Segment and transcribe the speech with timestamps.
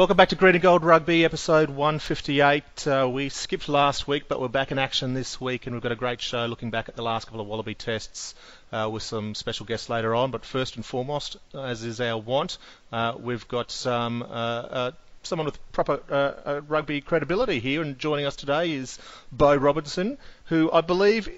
[0.00, 2.86] Welcome back to Green and Gold Rugby, episode 158.
[2.86, 5.92] Uh, we skipped last week, but we're back in action this week, and we've got
[5.92, 8.34] a great show looking back at the last couple of Wallaby tests
[8.72, 10.30] uh, with some special guests later on.
[10.30, 12.56] But first and foremost, as is our want,
[12.90, 14.22] uh, we've got some.
[14.22, 14.90] Uh, uh,
[15.22, 18.98] Someone with proper uh, rugby credibility here, and joining us today is
[19.30, 21.28] Beau Robinson, who I believe.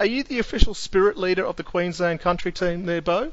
[0.00, 3.30] Are you the official spirit leader of the Queensland country team there, Beau?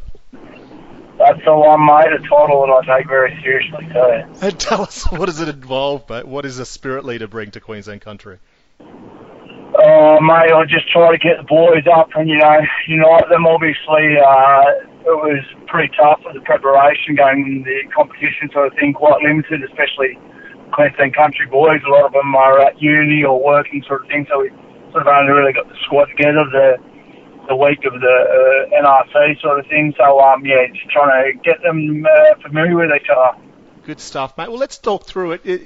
[1.24, 2.12] That's the one, mate.
[2.12, 4.44] A title that I take very seriously, too.
[4.44, 6.28] And tell us, what does it involve, mate?
[6.28, 8.40] What does a spirit leader bring to Queensland country?
[8.82, 13.48] Oh, mate, I just try to get the boys up and, you know, unite them.
[13.48, 18.92] Obviously, uh, it was pretty tough with the preparation going the competition sort of thing,
[18.92, 20.20] quite limited, especially
[20.76, 21.80] Queensland country boys.
[21.88, 24.52] A lot of them are at uni or working sort of thing, so we
[24.92, 26.76] sort of only really got the squad together the
[27.48, 29.94] the week of the uh, NRC sort of thing.
[29.98, 33.38] So, um, yeah, just trying to get them uh, familiar with each other.
[33.86, 34.50] Good stuff, mate.
[34.50, 35.46] Well, let's talk through it.
[35.46, 35.62] it.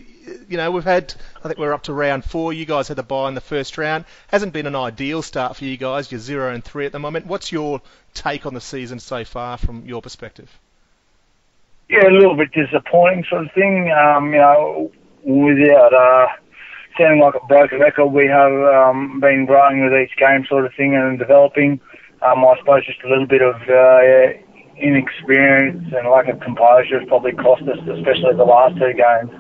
[0.50, 2.52] You know, we've had, I think we're up to round four.
[2.52, 4.03] You guys had the bye in the first round.
[4.28, 6.11] Hasn't been an ideal start for you guys.
[6.11, 7.28] You're zero and three at the moment.
[7.28, 7.81] What's your
[8.14, 10.52] take on the season so far from your perspective?
[11.89, 13.89] Yeah, a little bit disappointing sort of thing.
[13.92, 14.92] Um, you know,
[15.23, 16.28] without uh,
[16.98, 20.73] sounding like a broken record, we have um, been growing with each game sort of
[20.76, 21.80] thing and developing.
[22.22, 24.38] Um, I suppose just a little bit of uh,
[24.80, 29.31] inexperience and lack of composure has probably cost us, especially the last two games.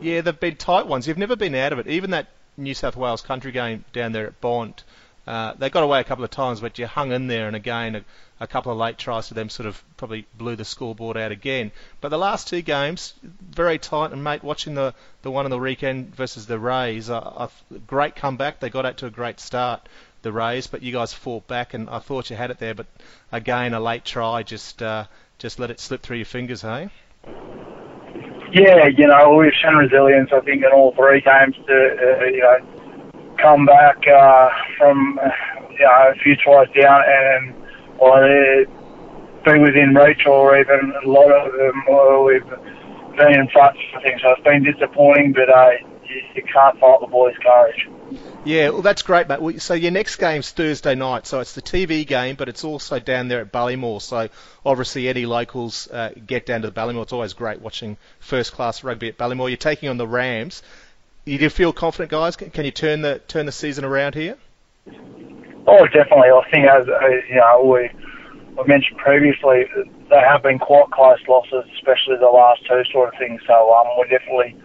[0.00, 1.06] Yeah, they've been tight ones.
[1.06, 1.86] You've never been out of it.
[1.86, 4.82] Even that New South Wales country game down there at Bond,
[5.26, 7.96] uh, they got away a couple of times, but you hung in there, and again,
[7.96, 8.04] a,
[8.40, 11.72] a couple of late tries to them sort of probably blew the scoreboard out again.
[12.00, 15.58] But the last two games, very tight, and mate, watching the, the one on the
[15.58, 17.50] weekend versus the Rays, a, a
[17.86, 18.60] great comeback.
[18.60, 19.88] They got out to a great start,
[20.22, 22.86] the Rays, but you guys fought back, and I thought you had it there, but
[23.32, 25.04] again, a late try just uh,
[25.38, 26.90] just let it slip through your fingers, hey?
[28.52, 32.40] Yeah, you know, we've shown resilience, I think, in all three games to, uh, you
[32.40, 32.73] know,
[33.44, 35.20] come back uh, from,
[35.72, 37.54] you know, a few tries down and,
[38.00, 38.64] well, uh,
[39.44, 44.02] be within reach or even a lot of them uh, we've been in front, I
[44.02, 44.20] think.
[44.22, 45.70] So it's been disappointing, but uh,
[46.08, 47.86] you, you can't fault the boys' courage.
[48.44, 49.60] Yeah, well, that's great, mate.
[49.60, 53.28] So your next game's Thursday night, so it's the TV game, but it's also down
[53.28, 54.00] there at Ballymore.
[54.00, 54.28] So
[54.64, 57.02] obviously, any locals uh, get down to the Ballymore.
[57.02, 59.48] It's always great watching first-class rugby at Ballymore.
[59.48, 60.62] You're taking on the Rams.
[61.24, 62.36] You do feel confident, guys?
[62.36, 64.36] Can, can you turn the turn the season around here?
[65.66, 66.28] Oh, definitely.
[66.28, 67.90] I think, as uh, you know, we
[68.58, 69.64] I mentioned previously,
[70.10, 73.40] they have been quite close losses, especially the last two sort of things.
[73.46, 74.56] So um, we're definitely,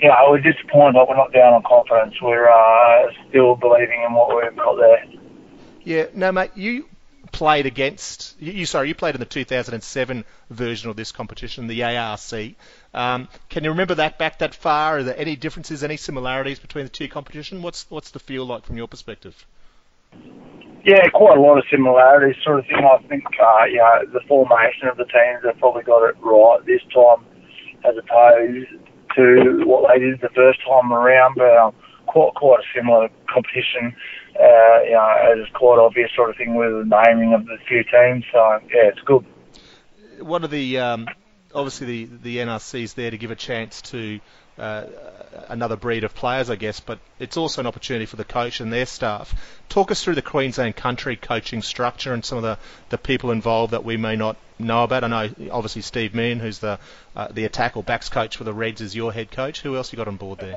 [0.00, 2.14] you know, we're disappointed, but we're not down on confidence.
[2.20, 5.04] We're uh, still believing in what we've got there.
[5.84, 6.50] Yeah, no, mate.
[6.56, 6.86] You
[7.32, 8.66] played against you.
[8.66, 12.54] Sorry, you played in the 2007 version of this competition, the ARC.
[12.94, 14.98] Um, can you remember that back that far?
[14.98, 17.62] Are there any differences, any similarities between the two competitions?
[17.62, 19.46] What's what's the feel like from your perspective?
[20.84, 22.76] Yeah, quite a lot of similarities, sort of thing.
[22.76, 26.58] I think, uh, you know, the formation of the teams have probably got it right
[26.64, 27.26] this time,
[27.84, 28.68] as opposed
[29.16, 31.34] to what they did the first time around.
[31.36, 31.74] But um,
[32.06, 33.94] quite quite a similar competition.
[34.38, 38.24] Uh, you know, quite obvious sort of thing with the naming of the few teams.
[38.32, 39.24] So yeah, it's good.
[40.20, 41.08] One of the um,
[41.54, 44.20] obviously the the NRC is there to give a chance to
[44.58, 44.86] uh,
[45.48, 48.72] another breed of players, I guess, but it's also an opportunity for the coach and
[48.72, 49.34] their staff.
[49.68, 53.72] Talk us through the Queensland country coaching structure and some of the, the people involved
[53.72, 55.04] that we may not know about.
[55.04, 56.78] I know obviously Steve Meehan, who's the
[57.14, 59.60] uh, the attack or backs coach for the Reds, is your head coach.
[59.60, 60.56] Who else you got on board there?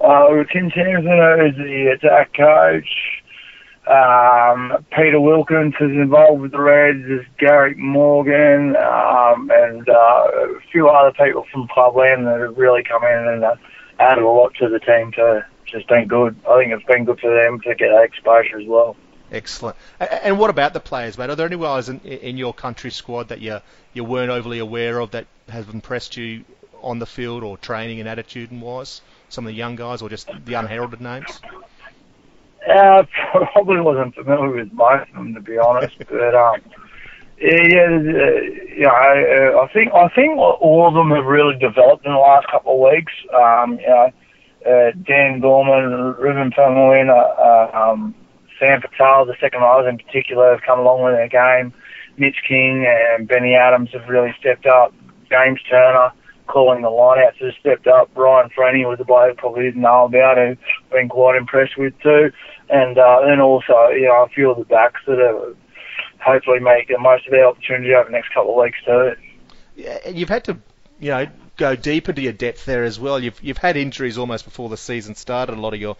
[0.00, 3.22] Uh, Tim Sampson is the attack coach.
[3.86, 7.02] Um, Peter Wilkins is involved with the Reds.
[7.06, 12.82] There's Gary Morgan um, and uh, a few other people from Clubland that have really
[12.84, 13.56] come in and uh,
[13.98, 15.12] added a lot to the team.
[15.16, 16.36] It's just been good.
[16.48, 18.96] I think it's been good for them to get that exposure as well.
[19.32, 19.76] Excellent.
[19.98, 21.30] And what about the players, mate?
[21.30, 23.60] Are there any guys in, in your country squad that you
[23.92, 26.44] you weren't overly aware of that have impressed you
[26.82, 29.00] on the field or training and attitude and wise?
[29.30, 31.40] Some of the young guys or just the unheralded names?
[32.68, 36.60] Uh, probably wasn't familiar with most of them to be honest, but um,
[37.40, 38.40] Yeah, yeah, uh,
[38.76, 42.18] you know, uh, I think I think all of them have really developed in the
[42.18, 43.12] last couple of weeks.
[43.32, 44.12] Um, you know,
[44.66, 48.14] uh, Dan Gorman, Ruben Faumuina, uh, um,
[48.58, 51.72] Sam Patel, the second riders in particular, have come along with their game.
[52.18, 54.92] Mitch King and Benny Adams have really stepped up.
[55.30, 56.12] James Turner
[56.50, 58.10] calling the lineouts has stepped up.
[58.14, 61.94] Ryan Franey was a bloke probably didn't know about who I've been quite impressed with
[62.02, 62.32] too.
[62.68, 65.54] And uh, then also, you know, a few of the backs that are
[66.18, 69.12] hopefully make the most of their opportunity over the next couple of weeks too.
[69.76, 70.58] Yeah, and you've had to,
[70.98, 71.26] you know,
[71.56, 73.18] go deep into your depth there as well.
[73.18, 75.56] You've you've had injuries almost before the season started.
[75.56, 75.96] A lot of your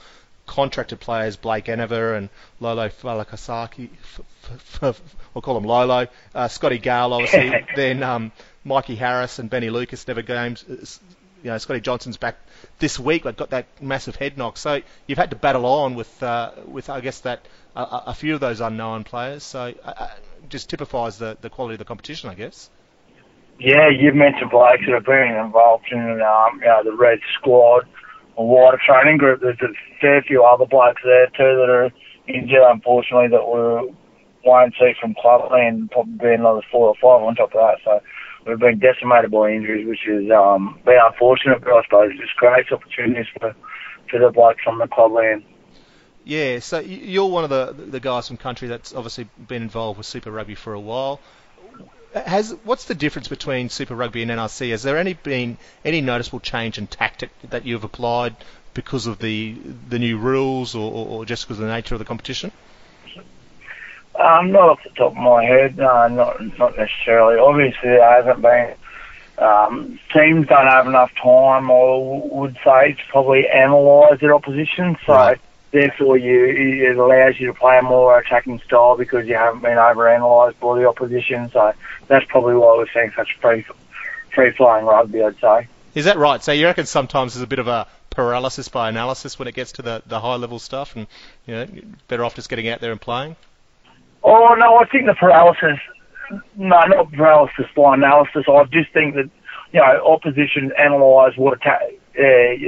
[0.47, 5.03] contracted players, Blake Enever and Lolo Falakasaki, f- f-
[5.33, 8.33] we'll call him Lolo, uh, Scotty Gale, obviously, then um,
[8.65, 11.01] Mikey Harris and Benny Lucas never games.
[11.43, 12.37] You know, Scotty Johnson's back
[12.79, 13.25] this week.
[13.25, 16.91] Like got that massive head knock, so you've had to battle on with uh, with
[16.91, 19.43] I guess that uh, a few of those unknown players.
[19.43, 20.09] So uh,
[20.49, 22.69] just typifies the the quality of the competition, I guess.
[23.59, 27.87] Yeah, you've mentioned blokes that have been involved in um, you know, the Red Squad,
[28.39, 29.43] a wider training group.
[29.43, 29.69] There's a
[30.01, 31.91] fair few other blokes there too that are
[32.27, 33.95] injured, unfortunately, that we
[34.47, 35.91] won't see from Clubland.
[35.91, 37.79] Probably another four or five on top of that.
[37.85, 38.01] So
[38.47, 42.71] we've been decimated by injuries, which is um, been unfortunate, but I suppose it's great
[42.73, 43.55] opportunities for
[44.11, 45.45] for the blokes from the Clubland.
[46.25, 50.07] Yeah, so you're one of the the guys from country that's obviously been involved with
[50.07, 51.21] Super Rugby for a while.
[52.15, 54.71] Has what's the difference between Super Rugby and NRC?
[54.71, 58.37] Has there any been any noticeable change in tactic that you've applied
[58.75, 59.57] because of the
[59.89, 62.51] the new rules, or, or just because of the nature of the competition?
[64.17, 67.39] Um, not off the top of my head, no, not not necessarily.
[67.39, 68.75] Obviously, there hasn't been.
[69.39, 74.99] Um, teams don't have enough time, or would say, to probably analyse their opposition.
[75.07, 75.41] So Right.
[75.71, 76.45] therefore, you
[76.91, 80.79] it allows you to play a more attacking style because you haven't been over-analysed by
[80.79, 81.51] the opposition.
[81.53, 81.73] So
[82.09, 83.65] that's probably why we're seeing such free
[84.35, 85.23] free flowing rugby.
[85.23, 85.69] I'd say.
[85.95, 86.43] Is that right?
[86.43, 89.73] So you reckon sometimes there's a bit of a paralysis by analysis when it gets
[89.73, 91.07] to the, the high level stuff, and
[91.47, 91.67] you know,
[92.09, 93.37] better off just getting out there and playing.
[94.23, 95.79] Oh no, I think the paralysis.
[96.57, 98.45] No, not paralysis by analysis.
[98.49, 99.31] I just think that
[99.73, 101.83] you know opposition analyse what attack
[102.19, 102.23] uh,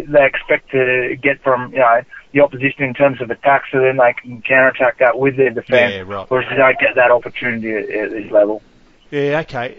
[0.09, 2.03] they expect to get from you know
[2.33, 5.95] the opposition in terms of attack, so then they can counterattack that with their defence.
[5.95, 6.31] Yeah, right.
[6.31, 8.63] Whereas they don't get that opportunity at, at this level.
[9.11, 9.77] Yeah, okay.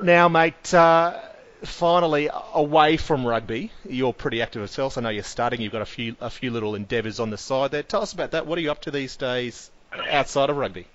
[0.00, 1.20] Now, mate, uh,
[1.64, 4.96] finally, away from rugby, you're pretty active yourself.
[4.96, 5.60] I know you're studying.
[5.60, 7.82] You've got a few a few little endeavours on the side there.
[7.82, 8.46] Tell us about that.
[8.46, 9.70] What are you up to these days
[10.08, 10.86] outside of rugby?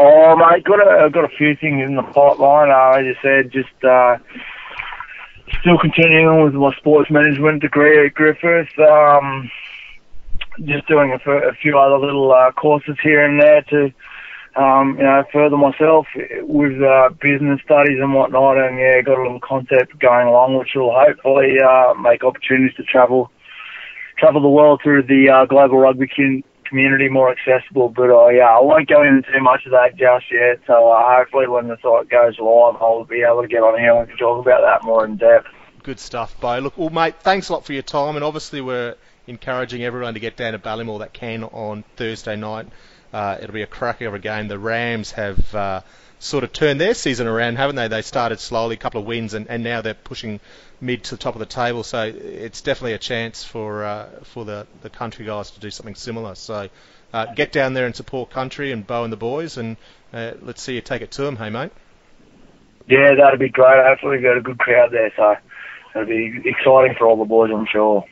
[0.00, 2.70] Oh mate, got a got a few things in the pipeline.
[2.70, 4.16] Uh, as you said, just uh,
[5.58, 8.78] still continuing with my sports management degree at Griffith.
[8.78, 9.50] Um,
[10.60, 13.92] just doing a, few other little uh, courses here and there to
[14.54, 16.06] um, you know further myself
[16.42, 18.56] with uh, business studies and whatnot.
[18.56, 22.84] And yeah, got a little concept going along, which will hopefully uh, make opportunities to
[22.84, 23.32] travel
[24.16, 26.06] travel the world through the uh, global rugby
[26.68, 27.88] community more accessible.
[27.88, 30.60] But uh, yeah, I won't go into too much of that just yet.
[30.66, 33.94] So uh, hopefully, when the site goes live, I'll be able to get on here
[33.94, 35.46] and talk about that more in depth.
[35.82, 36.58] Good stuff, Beau.
[36.58, 40.20] Look, well, mate, thanks a lot for your time, and obviously we're encouraging everyone to
[40.20, 42.66] get down to Ballymore that can on Thursday night.
[43.12, 44.48] Uh, it'll be a cracker of a game.
[44.48, 45.80] The Rams have uh,
[46.18, 47.88] sort of turned their season around, haven't they?
[47.88, 50.40] They started slowly, a couple of wins, and, and now they're pushing
[50.80, 51.82] mid to the top of the table.
[51.82, 55.94] So it's definitely a chance for uh, for the, the country guys to do something
[55.94, 56.34] similar.
[56.34, 56.68] So
[57.12, 59.76] uh, get down there and support country and Beau and the boys, and
[60.12, 61.72] uh, let's see you take it to them, hey mate.
[62.88, 63.84] Yeah, that'd be great.
[63.84, 65.36] Hopefully, we've got a good crowd there, so
[65.94, 68.04] it'll be exciting for all the boys, I'm sure.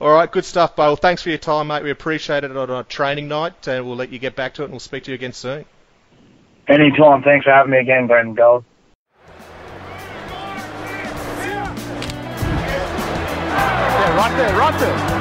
[0.00, 0.86] All right, good stuff, Beau.
[0.86, 1.82] Well, thanks for your time, mate.
[1.82, 4.66] We appreciate it on a training night, and we'll let you get back to it,
[4.66, 5.64] and we'll speak to you again soon.
[6.68, 7.22] Anytime.
[7.22, 8.64] Thanks for having me again, Green and Gold.
[14.38, 15.18] There, right there.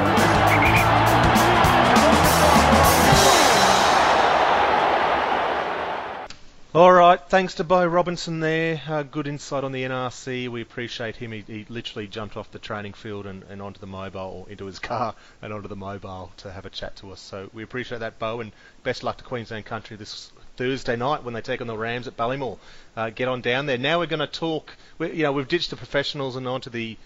[6.75, 8.79] All right, thanks to Beau Robinson there.
[8.87, 10.49] Uh, good insight on the NRC.
[10.49, 11.31] We appreciate him.
[11.31, 14.77] He, he literally jumped off the training field and, and onto the mobile, into his
[14.77, 17.19] car and onto the mobile to have a chat to us.
[17.19, 18.51] So we appreciate that, Beau, and
[18.83, 22.15] best luck to Queensland Country this Thursday night when they take on the Rams at
[22.15, 22.59] Ballymore.
[22.95, 23.79] Uh, get on down there.
[23.79, 24.77] Now we're going to talk.
[24.99, 26.97] We, you know, we've ditched the professionals and onto the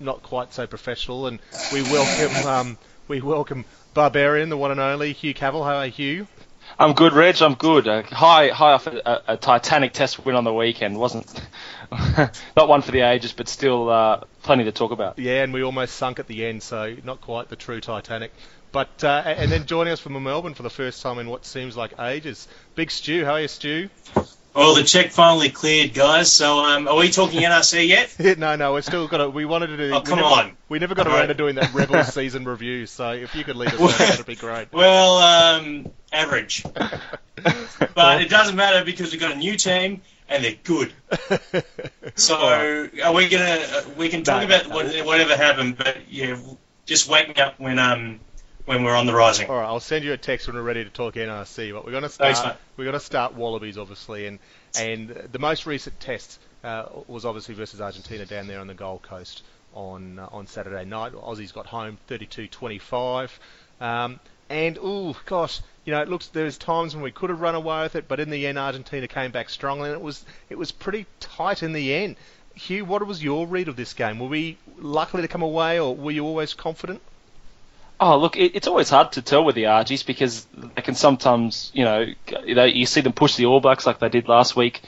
[0.00, 1.38] not quite so professional, and
[1.72, 2.78] we welcome um,
[3.08, 3.64] we welcome
[3.94, 5.64] Barbarian, the one and only Hugh Cavill.
[5.64, 6.26] How are you, Hugh?
[6.78, 7.40] I'm good, Reg.
[7.40, 7.88] I'm good.
[7.88, 10.98] Uh, high, high off a, a, a Titanic Test win on the weekend.
[10.98, 11.40] wasn't
[12.56, 15.18] not one for the ages, but still uh, plenty to talk about.
[15.18, 18.32] Yeah, and we almost sunk at the end, so not quite the true Titanic.
[18.70, 21.76] But uh, and then joining us from Melbourne for the first time in what seems
[21.76, 23.24] like ages, Big Stew.
[23.24, 23.88] How are you, Stu?
[24.54, 26.32] Well, the check finally cleared, guys.
[26.32, 28.14] So, um, are we talking NRC yet?
[28.38, 29.30] no, no, we've still got to.
[29.30, 29.92] We wanted to do.
[29.94, 30.56] Oh, come we never, on.
[30.68, 31.26] We never got around right.
[31.26, 32.86] to doing that Rebels season review.
[32.86, 34.72] So if you could lead us, there, that'd be great.
[34.72, 36.64] Well, um, average.
[37.94, 40.92] But it doesn't matter because we've got a new team and they're good.
[42.16, 43.60] So, are we gonna?
[43.60, 46.36] Uh, we can talk No, about what, whatever happened, but yeah,
[46.86, 48.20] just wake me up when um
[48.68, 49.48] when we're on the rising.
[49.48, 51.72] All right, I'll send you a text when we're ready to talk NRC.
[51.72, 52.36] But we're going to start.
[52.36, 54.38] Thanks, we're going to start Wallabies, obviously, and
[54.78, 59.00] and the most recent test uh, was obviously versus Argentina down there on the Gold
[59.02, 61.12] Coast on uh, on Saturday night.
[61.12, 63.30] Aussies got home 32-25.
[63.80, 64.20] Um,
[64.50, 67.82] and oh gosh, you know, it looks there's times when we could have run away
[67.84, 70.72] with it, but in the end, Argentina came back strongly, and it was it was
[70.72, 72.16] pretty tight in the end.
[72.54, 74.18] Hugh, what was your read of this game?
[74.18, 77.00] Were we likely to come away, or were you always confident?
[78.00, 81.70] Oh, look, it, it's always hard to tell with the Argies because they can sometimes,
[81.74, 82.06] you know,
[82.46, 84.82] they, you see them push the All Blacks like they did last week,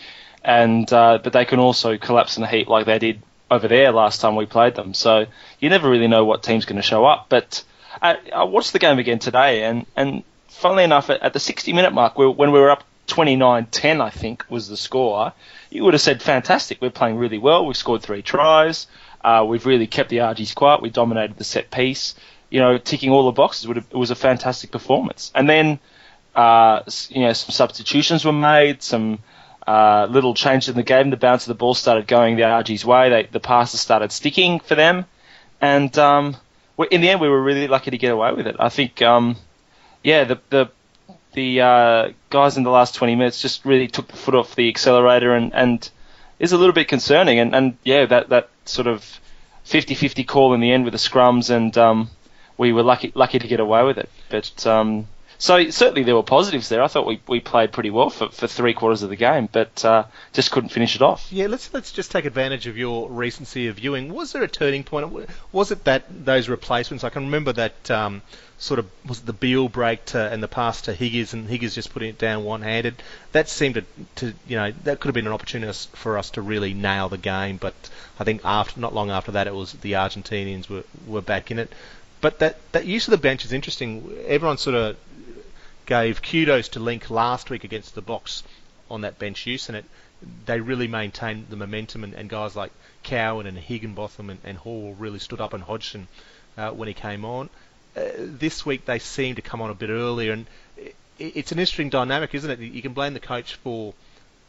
[0.45, 3.91] and uh, but they can also collapse in a heap like they did over there
[3.91, 4.95] last time we played them.
[4.95, 5.27] So
[5.59, 7.27] you never really know what team's going to show up.
[7.29, 7.65] But
[8.01, 11.73] I, I watched the game again today, and and funnily enough, at, at the 60
[11.73, 15.33] minute mark, we, when we were up 29-10, I think was the score,
[15.71, 17.67] you would have said, fantastic, we're playing really well.
[17.67, 18.87] We've scored three tries.
[19.23, 20.81] Uh, we've really kept the Argies quiet.
[20.81, 22.15] We dominated the set piece.
[22.51, 23.71] You know, ticking all the boxes.
[23.71, 25.31] It was a fantastic performance.
[25.35, 25.79] And then,
[26.35, 28.83] uh, you know, some substitutions were made.
[28.83, 29.21] Some
[29.67, 31.11] uh, little changes in the game.
[31.11, 33.09] The bounce of the ball started going the Argies' way.
[33.09, 35.05] They, the passes started sticking for them.
[35.61, 36.37] And um,
[36.91, 38.57] in the end, we were really lucky to get away with it.
[38.59, 39.37] I think, um,
[40.03, 40.71] yeah, the the
[41.33, 44.69] the uh, guys in the last 20 minutes just really took the foot off the
[44.69, 45.89] accelerator and, and
[46.39, 47.39] is a little bit concerning.
[47.39, 49.21] And, and yeah, that, that sort of
[49.67, 52.11] 50-50 call in the end with the scrums, and um,
[52.61, 54.11] we were lucky lucky to get away with it.
[54.29, 55.07] But um,
[55.39, 56.83] so certainly there were positives there.
[56.83, 59.83] I thought we, we played pretty well for, for three quarters of the game, but
[59.83, 61.33] uh, just couldn't finish it off.
[61.33, 64.13] Yeah, let's let's just take advantage of your recency of viewing.
[64.13, 65.27] Was there a turning point?
[65.53, 67.03] Was it that those replacements?
[67.03, 68.21] I can remember that um,
[68.59, 71.95] sort of was the Beale break to, and the pass to Higgins, and Higgins just
[71.95, 73.03] putting it down one-handed.
[73.33, 73.85] That seemed to,
[74.17, 77.17] to you know that could have been an opportunity for us to really nail the
[77.17, 77.57] game.
[77.57, 77.75] But
[78.19, 81.59] I think after not long after that, it was the Argentinians were were back in
[81.59, 81.73] it.
[82.21, 84.13] But that that use of the bench is interesting.
[84.27, 84.97] Everyone sort of
[85.87, 88.43] gave kudos to Link last week against the Boks
[88.91, 89.85] on that bench use, and it
[90.45, 92.73] they really maintained the momentum, and, and guys like
[93.03, 96.09] Cowan and Higginbotham and, and Hall really stood up, and Hodgson
[96.59, 97.49] uh, when he came on.
[97.97, 100.47] Uh, this week they seem to come on a bit earlier, and
[100.77, 102.59] it, it's an interesting dynamic, isn't it?
[102.61, 103.95] You can blame the coach for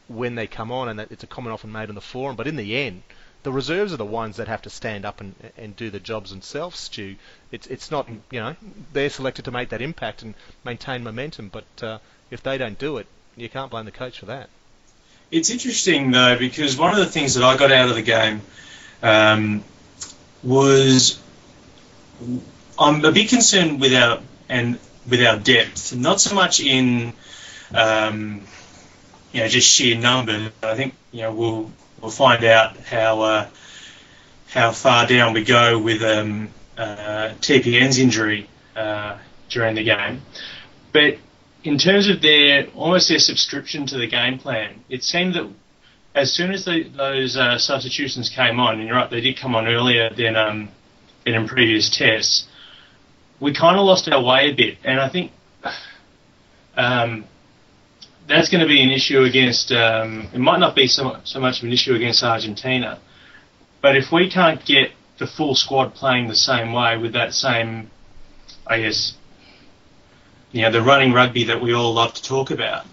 [0.07, 2.47] when they come on, and that it's a comment often made on the forum, but
[2.47, 3.03] in the end,
[3.43, 6.29] the reserves are the ones that have to stand up and and do the jobs
[6.29, 7.15] themselves, Stu.
[7.51, 8.55] It's it's not you know
[8.93, 10.33] they're selected to make that impact and
[10.63, 14.27] maintain momentum, but uh, if they don't do it, you can't blame the coach for
[14.27, 14.49] that.
[15.31, 18.41] It's interesting though because one of the things that I got out of the game
[19.01, 19.63] um,
[20.43, 21.19] was
[22.77, 24.77] I'm a bit concerned with our and
[25.09, 27.13] with our depth, not so much in
[27.73, 28.41] um,
[29.31, 30.51] you know just sheer numbers.
[30.59, 31.71] But I think you know we'll
[32.01, 33.49] we'll find out how uh,
[34.49, 39.17] how far down we go with um, uh, TPN's injury uh,
[39.49, 40.21] during the game,
[40.91, 41.17] but
[41.63, 45.47] in terms of their almost their subscription to the game plan, it seemed that
[46.13, 49.55] as soon as the, those uh, substitutions came on, and you're right, they did come
[49.55, 50.69] on earlier than um,
[51.25, 52.47] than in previous tests.
[53.39, 55.31] We kind of lost our way a bit, and I think
[56.75, 57.25] um,
[58.27, 59.71] that's going to be an issue against.
[59.71, 62.99] Um, it might not be so, so much of an issue against Argentina,
[63.81, 67.89] but if we can't get the full squad playing the same way with that same,
[68.65, 69.15] I guess,
[70.51, 72.85] you know, the running rugby that we all love to talk about.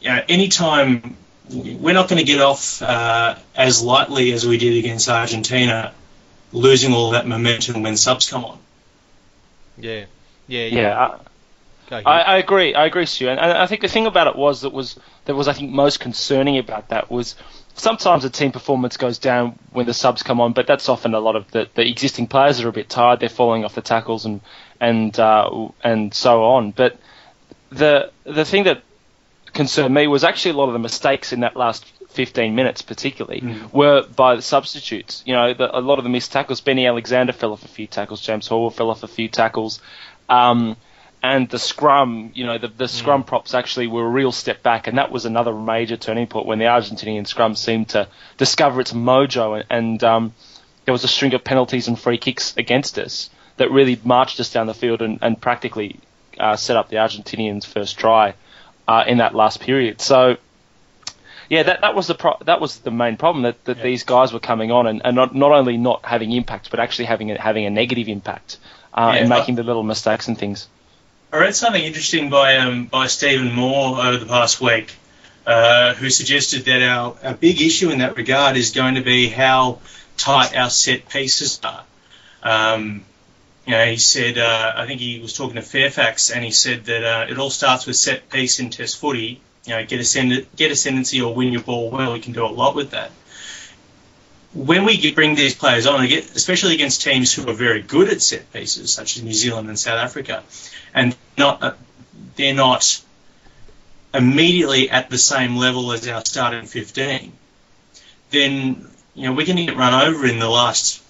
[0.00, 1.16] You know, anytime
[1.50, 5.92] we're not going to get off uh, as lightly as we did against Argentina,
[6.52, 8.58] losing all that momentum when subs come on.
[9.78, 10.04] Yeah,
[10.46, 11.29] yeah, Yeah, I, Go, Hugh.
[12.06, 12.74] I, I agree.
[12.74, 13.28] I agree, Stu.
[13.28, 15.70] And, and I think the thing about it was that was that was I think
[15.70, 17.34] most concerning about that was
[17.74, 21.20] sometimes the team performance goes down when the subs come on, but that's often a
[21.20, 23.20] lot of the, the existing players are a bit tired.
[23.20, 24.40] They're falling off the tackles and
[24.80, 26.72] and uh, and so on.
[26.72, 26.98] But
[27.70, 28.82] the the thing that
[29.52, 33.40] concerned me was actually a lot of the mistakes in that last 15 minutes, particularly,
[33.72, 35.22] were by the substitutes.
[35.26, 36.60] You know, the, a lot of the missed tackles.
[36.60, 38.20] Benny Alexander fell off a few tackles.
[38.20, 39.80] James Hall fell off a few tackles.
[40.28, 40.76] Um,
[41.22, 42.88] and the scrum, you know, the, the Mm.
[42.88, 46.46] scrum props actually were a real step back, and that was another major turning point
[46.46, 48.08] when the Argentinian scrum seemed to
[48.38, 50.34] discover its mojo, and, and um,
[50.86, 54.50] there was a string of penalties and free kicks against us that really marched us
[54.50, 56.00] down the field and, and practically
[56.38, 58.32] uh, set up the Argentinians' first try
[58.88, 60.00] uh, in that last period.
[60.00, 60.36] So.
[61.50, 63.82] Yeah, that, that was the pro- that was the main problem that, that Yeah.
[63.82, 67.06] these guys were coming on and, and not, not only not having impact but actually
[67.06, 68.58] having a, having a negative impact
[68.94, 70.68] uh, Yeah, and making the little mistakes and things.
[71.32, 74.92] I read something interesting by um, by Stephen Moore over the past week,
[75.46, 79.28] uh, who suggested that our, our big issue in that regard is going to be
[79.28, 79.78] how
[80.16, 81.84] tight our set pieces are.
[82.42, 83.04] Um,
[83.64, 86.86] you know, he said, uh, I think he was talking to Fairfax, and he said
[86.86, 89.40] that uh, it all starts with set piece in Test footy.
[89.66, 92.12] You know, get ascend- get ascendancy or win your ball well.
[92.12, 93.12] We can do a lot with that.
[94.52, 98.52] When we bring these players on, especially against teams who are very good at set
[98.52, 100.42] pieces, such as New Zealand and South Africa,
[100.92, 101.74] and not uh,
[102.36, 103.02] they're not
[104.14, 107.32] immediately at the same level as our starting 15,
[108.30, 111.02] then you know we're going to get run over in the last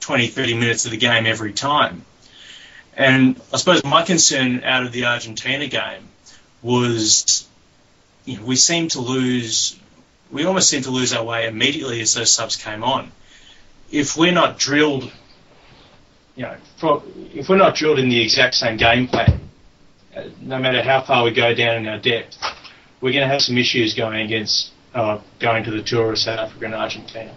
[0.00, 2.04] 20, 30 minutes of the game every time.
[2.96, 6.08] And I suppose my concern out of the Argentina game
[6.62, 7.46] was
[8.24, 9.78] you know, we seemed to lose,
[10.30, 13.12] we almost seem to lose our way immediately as those subs came on.
[13.90, 15.10] If we're not drilled,
[16.34, 16.56] you know,
[17.34, 19.45] if we're not drilled in the exact same game plan,
[20.40, 22.36] no matter how far we go down in our depth,
[23.00, 26.38] we're going to have some issues going against uh, going to the tour of South
[26.38, 27.34] Africa and Argentina.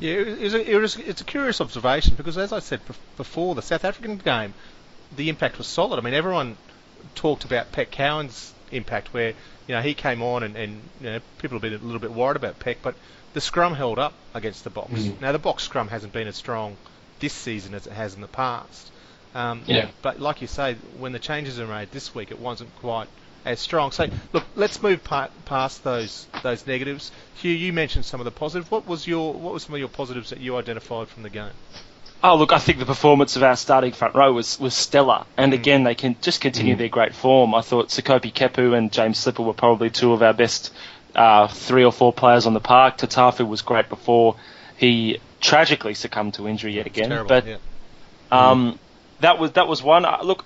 [0.00, 2.80] Yeah, it was a, it was, it's a curious observation because, as I said
[3.16, 4.54] before, the South African game,
[5.16, 5.98] the impact was solid.
[5.98, 6.56] I mean, everyone
[7.14, 9.30] talked about Pek Cowan's impact, where
[9.66, 12.12] you know he came on and, and you know, people have been a little bit
[12.12, 12.94] worried about Pek, but
[13.32, 14.88] the scrum held up against the Boks.
[14.90, 15.20] Mhm.
[15.20, 16.76] Now the Boks scrum hasn't been as strong
[17.20, 18.90] this season as it has in the past.
[19.36, 19.88] Um, Yeah.
[20.02, 23.08] But like you say, when the changes are made this week, it wasn't quite
[23.44, 23.92] as strong.
[23.92, 27.12] So look, let's move pa- past those those negatives.
[27.34, 28.70] Hugh, you mentioned some of the positives.
[28.70, 31.52] What was your what were some of your positives that you identified from the game?
[32.24, 35.26] Oh, look, I think the performance of our starting front row was, was stellar.
[35.36, 35.56] And Mm.
[35.56, 37.54] again, they can just continue their great form.
[37.54, 40.72] I thought Sekope Kepu and James Slipper were probably two of our best
[41.14, 42.96] uh, three or four players on the park.
[42.96, 44.36] Tatafu was great before
[44.78, 47.10] he tragically succumbed to injury yet again.
[47.10, 47.28] Terrible.
[47.28, 47.56] but yeah.
[48.32, 48.78] um,
[49.20, 50.04] that was that was one.
[50.04, 50.44] Uh, look,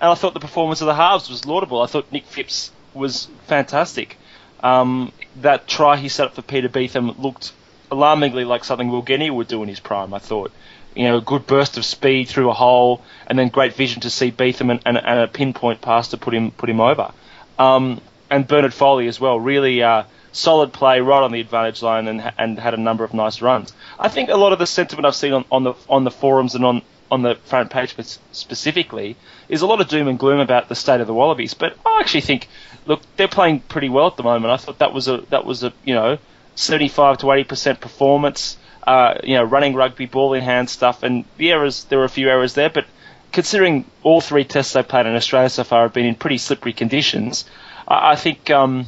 [0.00, 1.82] and I thought the performance of the halves was laudable.
[1.82, 4.18] I thought Nick Phipps was fantastic.
[4.62, 7.52] Um, that try he set up for Peter Betham looked
[7.90, 10.14] alarmingly like something Will Genia would do in his prime.
[10.14, 10.52] I thought,
[10.94, 14.10] you know, a good burst of speed through a hole, and then great vision to
[14.10, 17.12] see Betham and, and, and a pinpoint pass to put him put him over.
[17.58, 22.08] Um, and Bernard Foley as well, really uh, solid play right on the advantage line
[22.08, 23.72] and and had a number of nice runs.
[23.98, 26.54] I think a lot of the sentiment I've seen on, on the on the forums
[26.54, 29.16] and on on the front page spe- specifically
[29.50, 31.52] is a lot of doom and gloom about the state of the Wallabies.
[31.52, 32.48] But I actually think,
[32.86, 34.50] look, they're playing pretty well at the moment.
[34.50, 36.16] I thought that was a that was a you know
[36.54, 38.56] 75 to 80 percent performance.
[38.84, 41.84] Uh, you know, running rugby, ball in hand stuff, and the errors.
[41.84, 42.86] There were a few errors there, but
[43.30, 46.72] considering all three tests they've played in Australia so far have been in pretty slippery
[46.72, 47.44] conditions,
[47.86, 48.86] I, I think um,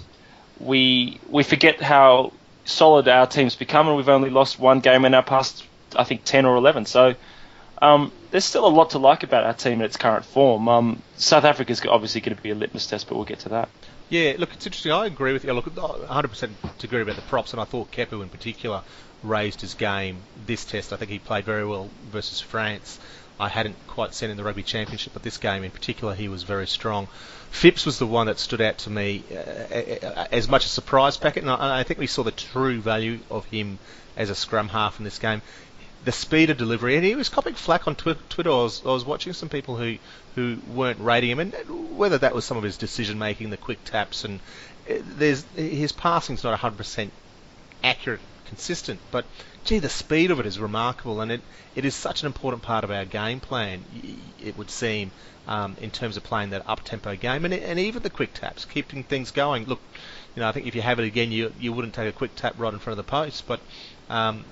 [0.59, 2.33] we we forget how
[2.65, 5.63] solid our team's become, and we've only lost one game in our past,
[5.95, 6.87] I think, 10 or 11.
[6.87, 7.15] So
[7.83, 10.69] um, there's still a lot to like about our team in its current form.
[10.69, 13.69] Um, South Africa's obviously going to be a litmus test, but we'll get to that.
[14.09, 14.93] Yeah, look, it's interesting.
[14.93, 15.53] I agree with you.
[15.53, 18.83] Look, 100% agree about the props, and I thought Kepu in particular
[19.23, 20.93] raised his game this test.
[20.93, 23.01] I think he played very well versus France.
[23.41, 26.45] I hadn't quite seen in the Rugby Championship, but this game in particular, he was
[26.45, 27.09] very strong.
[27.51, 31.17] Phipps was the one that stood out to me uh, uh, as much a surprise
[31.17, 33.79] packet, and I, I think we saw the true value of him
[34.17, 35.43] as a scrum half in this game.
[36.05, 38.51] The speed of delivery, and he was copying flack on twi- Twitter.
[38.51, 39.97] I was, I was watching some people who,
[40.35, 41.55] who weren't rating him, and
[41.97, 44.41] whether that was some of his decision making, the quick taps, and
[44.89, 47.11] uh, there's his passing's not 100%
[47.83, 49.25] accurate, consistent, but
[49.65, 51.41] gee, the speed of it is remarkable, and it,
[51.75, 53.83] it is such an important part of our game plan.
[54.43, 55.11] It would seem
[55.49, 58.65] um, in terms of playing that up tempo game, and, and even the quick taps,
[58.65, 59.65] keeping things going.
[59.65, 59.81] Look,
[60.35, 62.35] you know, I think if you have it again, you you wouldn't take a quick
[62.37, 63.61] tap right in front of the post, but
[64.11, 64.45] um,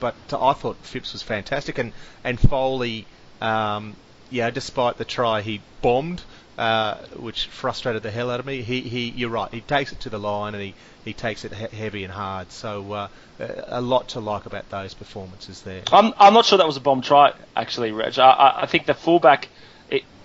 [0.00, 3.06] but I thought Phipps was fantastic, and and Foley,
[3.40, 3.96] um,
[4.30, 6.22] yeah, despite the try he bombed,
[6.58, 8.62] uh, which frustrated the hell out of me.
[8.62, 9.52] He, he, you're right.
[9.52, 12.52] He takes it to the line and he, he takes it he- heavy and hard.
[12.52, 15.82] So uh, a lot to like about those performances there.
[15.92, 18.18] I'm, I'm not sure that was a bomb try, actually, Reg.
[18.18, 19.48] I, I, think the fullback,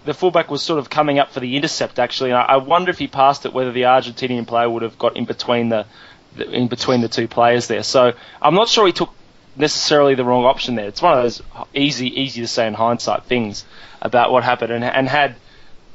[0.05, 2.91] the fullback was sort of coming up for the intercept, actually, and I, I wonder
[2.91, 5.85] if he passed it, whether the Argentinian player would have got in between the,
[6.35, 7.83] the in between the two players there.
[7.83, 9.13] So I'm not sure he took
[9.59, 10.87] necessarily the wrong option there.
[10.87, 11.41] It's one of those
[11.75, 13.65] easy, easy to say in hindsight things
[14.01, 15.35] about what happened, and, and had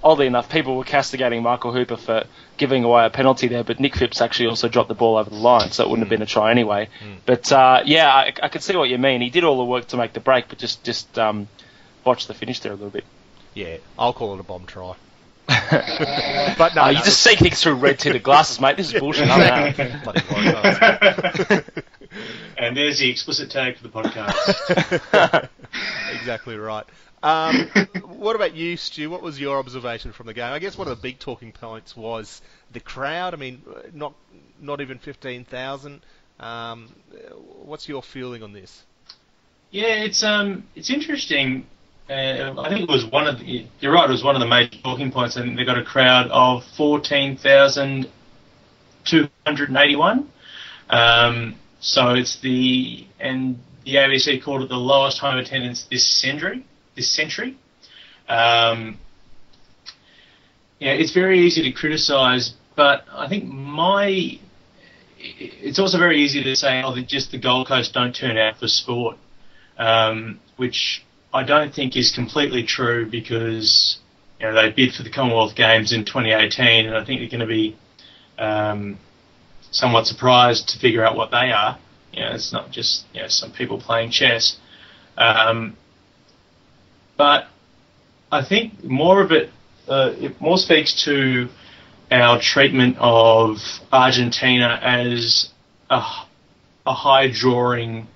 [0.05, 2.25] oddly enough, people were castigating Michael Hooper for
[2.59, 5.37] giving away a penalty there, but Nick Phipps actually also dropped the ball over the
[5.37, 6.91] line, so it wouldn't have been a try anyway.
[7.25, 9.23] But uh, yeah, I, I could see what you mean.
[9.23, 11.49] He did all the work to make the break, but just just um,
[12.05, 13.05] botched the finish there a little bit.
[13.55, 14.95] Yeah, I'll call it a bomb try.
[15.47, 18.77] but no, Uh, no, you just see things through red tinted glasses, mate.
[18.77, 19.27] This is bullshit.
[22.15, 22.35] I know.
[22.35, 22.57] bloody podcast.
[22.59, 25.49] and there's the explicit tag for the podcast.
[26.15, 26.85] exactly right.
[27.23, 27.71] Um,
[28.03, 29.09] what about you, Stu?
[29.09, 30.53] What was your observation from the game?
[30.53, 33.35] I guess one of the big talking points was the crowd.
[33.35, 34.15] I mean, not
[34.61, 36.03] not even fifteen thousand.
[36.39, 36.95] Um,
[37.65, 38.83] what's your feeling on this?
[39.71, 41.67] Yeah, it's um, it's interesting.
[42.09, 43.67] Uh, I think it was one of the.
[43.81, 44.09] You're right.
[44.09, 45.37] It was one of the major talking points.
[45.37, 48.09] I think they got a crowd of fourteen thousand
[49.05, 50.31] two hundred and eighty-one.
[50.91, 56.65] Um, so it's the and the ABC called it the lowest home attendance this century.
[56.97, 57.59] This century.
[58.27, 58.99] Um,
[60.79, 64.39] yeah, it's very easy to criticise, but I think my
[65.19, 68.67] it's also very easy to say, oh, just the Gold Coast don't turn out for
[68.67, 69.19] sport,
[69.77, 73.99] um, which I don't think is completely true because
[74.41, 77.47] you know they bid for the Commonwealth Games in 2018, and I think they're going
[77.47, 77.77] to be
[78.39, 78.99] um,
[79.75, 81.79] somewhat surprised to figure out what they are.
[82.13, 84.57] You know, it's not just you know some people playing chess,
[85.19, 85.77] um,
[87.17, 87.49] but
[88.31, 89.51] I think more of it,
[89.89, 91.49] uh, it more speaks to
[92.11, 93.59] our treatment of
[93.93, 95.51] Argentina as
[95.91, 96.03] a,
[96.87, 98.07] a high drawing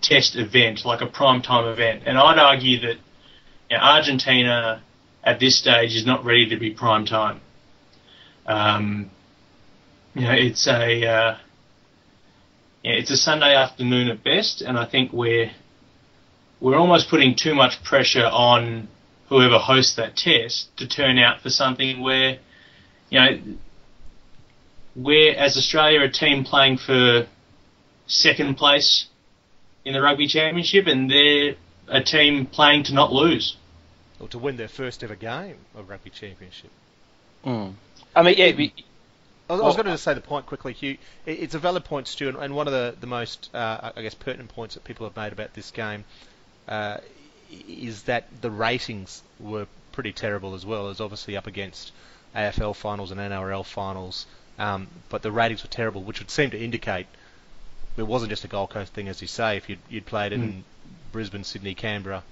[0.00, 2.04] test event, like a prime time event.
[2.06, 2.96] And I'd argue that
[3.70, 4.82] you know, Argentina
[5.24, 7.40] at this stage is not ready to be prime time.
[8.46, 9.10] Um,
[10.16, 11.36] you know, it's a uh,
[12.82, 15.50] yeah, it's a Sunday afternoon at best, and I think we're
[16.60, 18.88] we're almost putting too much pressure on
[19.28, 22.38] whoever hosts that test to turn out for something where,
[23.10, 23.38] you know,
[24.94, 27.26] we're as Australia a team playing for
[28.06, 29.06] second place
[29.84, 31.56] in the rugby championship, and they're
[31.88, 33.56] a team playing to not lose.
[34.18, 36.70] Or to win their first ever game of rugby championship.
[37.44, 37.74] Mm.
[38.14, 38.72] I mean, yeah, we-
[39.48, 40.98] I was, Well, going to say the point quickly, Hugh.
[41.24, 44.50] It's a valid point, Stu, and- one of the, the most, uh, I guess, pertinent
[44.50, 46.04] points that people have made about this game
[46.66, 46.98] uh,
[47.68, 50.88] is that the ratings were pretty terrible as well.
[50.88, 51.92] As obviously up against
[52.34, 54.26] AFL finals and NRL finals,
[54.58, 57.06] um, but the ratings were terrible, which would seem to indicate
[57.96, 59.56] it wasn't just a Gold Coast thing, as you say.
[59.56, 60.64] If you'd, you'd played it in
[61.12, 62.22] Brisbane, Sydney, Canberra,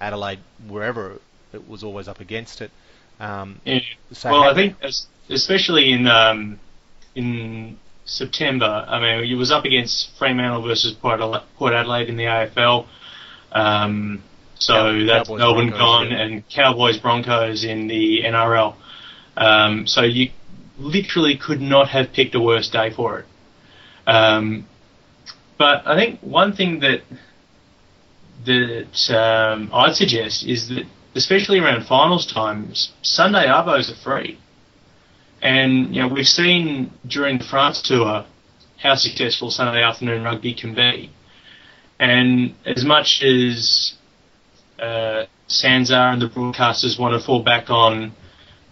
[0.00, 1.20] Adelaide, wherever,
[1.52, 2.72] it was always up against it.
[3.20, 3.80] Um, Yeah.
[4.12, 6.58] so well, I think es- especially in um,
[7.14, 11.20] in September, I mean, it was up against Fremantle versus Port
[11.56, 12.86] Port Adelaide in the AFL.
[13.52, 14.22] Um,
[14.56, 16.22] so Cow- that's Cowboys, Melbourne Broncos, gone yeah.
[16.22, 18.74] and Cowboys Broncos in the NRL.
[19.36, 20.30] Um, so you
[20.78, 23.26] literally could not have picked a worse day for it.
[24.06, 24.66] Um,
[25.56, 27.02] but I think one thing that
[28.44, 34.38] that um, I'd suggest is that, especially around finals times, Sunday arbos are free.
[35.42, 38.24] And you know we've seen during the France tour
[38.78, 41.10] how successful Sunday afternoon rugby can be.
[41.98, 43.94] And as much as
[44.78, 48.12] uh, Sanzar and the broadcasters want to fall back on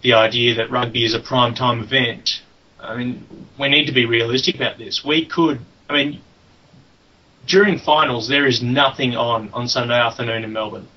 [0.02, 2.42] the idea that rugby is a prime time event,
[2.80, 3.26] I mean,
[3.58, 5.04] we need to be realistic about this.
[5.04, 6.20] We could, I mean,
[7.46, 10.88] during finals there is nothing on on Sunday afternoon in Melbourne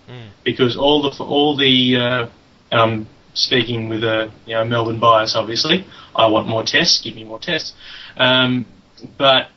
[0.46, 2.30] because all the all the uh,
[2.72, 5.86] and I'm speaking with a you know Melbourne bias obviously.
[6.16, 7.74] I want more tests, give me more tests.
[8.16, 8.66] Um,
[9.18, 9.50] but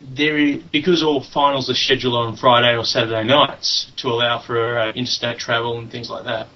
[0.00, 4.78] there is, because all finals are scheduled on Friday or Saturday nights to allow for
[4.78, 6.48] uh, interstate travel and things like that.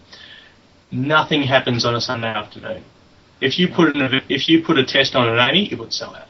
[0.91, 2.83] Nothing happens on a Sunday afternoon.
[3.41, 6.15] If you put an, if you put a test on at AAMI, it would sell
[6.15, 6.27] out.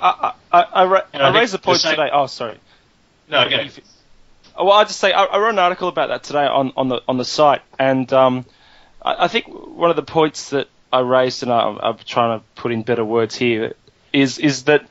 [0.00, 2.10] I, I, I, I, ra- I raised the the point same- today.
[2.12, 2.60] Oh, sorry.
[3.28, 3.56] No, go.
[3.56, 3.68] Oh,
[4.62, 7.02] Well, I just say I, I wrote an article about that today on, on the
[7.08, 8.46] on the site, and um,
[9.02, 12.44] I, I think one of the points that I raised, and I, I'm trying to
[12.54, 13.74] put in better words here,
[14.12, 14.86] is is that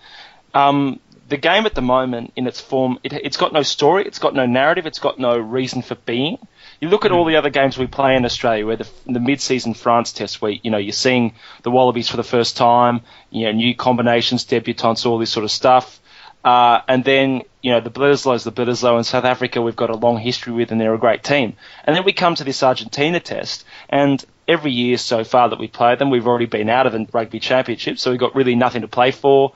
[0.53, 4.19] um, the game at the moment, in its form, it, it's got no story, it's
[4.19, 6.37] got no narrative, it's got no reason for being.
[6.81, 9.73] You look at all the other games we play in Australia, where the, the mid-season
[9.73, 13.53] France test, where you know you're seeing the Wallabies for the first time, you know
[13.53, 16.01] new combinations, debutants, all this sort of stuff.
[16.43, 19.95] Uh, and then, you know, the Bledisloe's the Bledisloe in South Africa we've got a
[19.95, 21.55] long history with and they're a great team.
[21.83, 25.67] And then we come to this Argentina test and every year so far that we
[25.67, 28.81] played them, we've already been out of the rugby championship, so we've got really nothing
[28.81, 29.53] to play for.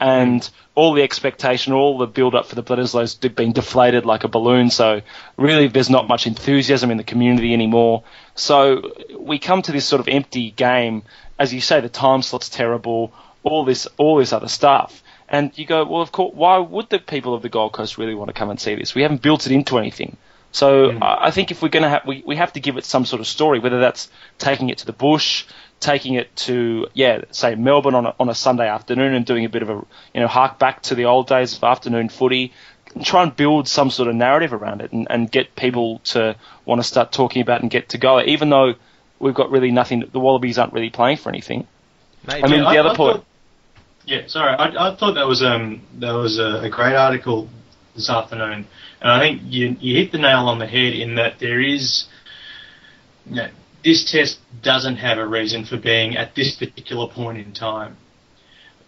[0.00, 4.28] and all the expectation, all the build up for the Bledisloes been deflated like a
[4.28, 4.70] balloon.
[4.70, 5.00] So
[5.36, 8.04] really, there's not much enthusiasm in the community anymore.
[8.36, 11.02] So we come to this sort of empty game,
[11.36, 15.02] as you say, the time slot's terrible, all this, all this other stuff.
[15.28, 18.14] And you go, well, of course, why would the people of the Gold Coast really
[18.14, 18.94] want to come and see this?
[18.94, 20.16] We haven't built it into anything.
[20.52, 21.02] So mm.
[21.02, 23.04] I I think if we're going to have, we, we have to give it some
[23.04, 25.44] sort of story, whether that's taking it to the bush,
[25.80, 29.50] taking it to, yeah, say Melbourne on a, on a Sunday afternoon and doing a
[29.50, 29.74] bit of a,
[30.14, 32.54] you know, hark back to the old days of afternoon footy,
[32.94, 36.34] and try and build some sort of narrative around it and, and get people to
[36.64, 38.72] want to start talking about and get to go, even though
[39.18, 41.66] we've got really nothing, the Wallabies aren't really playing for anything.
[42.26, 43.16] Mate, I mean, Yeah, the I- other I point.
[43.18, 43.24] thought-
[44.08, 44.56] Yeah, sorry.
[44.56, 47.46] I, I thought that was um that was a, a great article
[47.94, 48.66] this afternoon,
[49.02, 52.06] and I think you you hit the nail on the head in that there is,
[53.26, 53.48] you know,
[53.84, 57.98] this test doesn't have a reason for being at this particular point in time,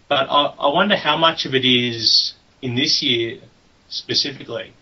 [0.08, 3.40] but I, I wonder how much of it is in this year
[3.90, 4.72] specifically.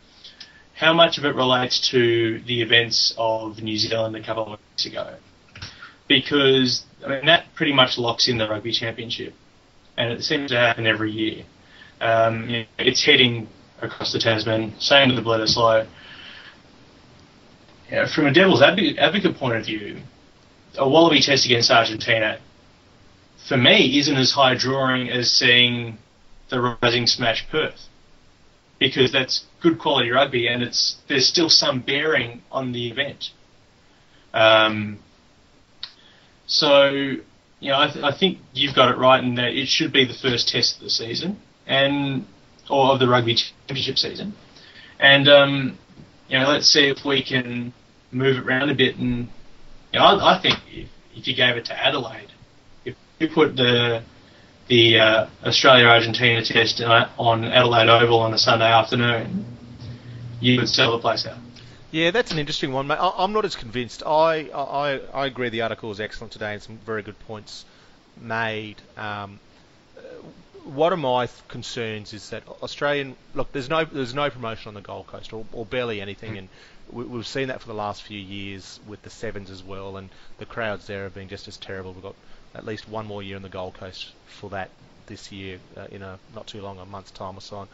[0.76, 4.86] How much of it relates to the events of New Zealand a couple of weeks
[4.86, 5.16] ago?
[6.06, 9.34] Because I mean that pretty much locks in the rugby championship
[9.98, 11.44] and it seems to happen every year.
[12.00, 13.48] Um, you know, it's heading
[13.82, 15.86] across the Tasman, same with the Bledisloe.
[17.90, 19.98] You know, from a devil's advocate, point of view,
[20.78, 22.38] a Wallaby test against Argentina,
[23.48, 25.98] for me, isn't as high drawing as seeing
[26.50, 27.88] the Rising Smash Perth,
[28.78, 33.30] because that's good quality rugby, and it's there's still some bearing on the event.
[34.32, 35.00] Um,
[36.46, 37.16] so
[37.60, 40.04] you know, I, th- I think you've got it right in that it should be
[40.04, 42.26] the first test of the season and
[42.70, 44.34] or of the rugby championship season,
[44.98, 45.78] and um,
[46.28, 47.72] you know, let's see if we can
[48.12, 48.96] move it around a bit.
[48.96, 49.28] And
[49.92, 52.30] you know, I, I think if, if you gave it to Adelaide,
[52.84, 54.02] if you put the
[54.68, 59.46] the uh, Australia Argentina test on Adelaide Oval on a Sunday afternoon,
[60.40, 61.38] you would sell the place out.
[61.90, 62.98] Yeah, that's an interesting one, mate.
[62.98, 64.02] I, I'm not as convinced.
[64.04, 67.64] I, I I agree the article is excellent today and some very good points
[68.20, 68.76] made.
[68.96, 69.40] Um,
[70.64, 74.82] one of my concerns is that Australian look, there's no there's no promotion on the
[74.82, 76.48] Gold Coast or, or barely anything, and
[76.90, 80.10] we, we've seen that for the last few years with the sevens as well, and
[80.36, 81.94] the crowds there have been just as terrible.
[81.94, 82.16] We've got
[82.54, 84.68] at least one more year on the Gold Coast for that
[85.06, 87.68] this year uh, in a not too long, a month's time or so on.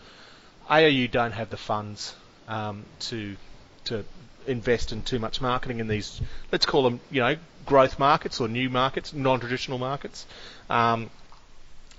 [0.69, 2.15] ARU don't have the funds
[2.47, 3.37] um, to
[3.85, 4.05] to
[4.47, 6.21] invest in too much marketing in these,
[6.53, 10.27] let's call them, you know, growth markets or new markets, non-traditional markets.
[10.69, 11.11] Um,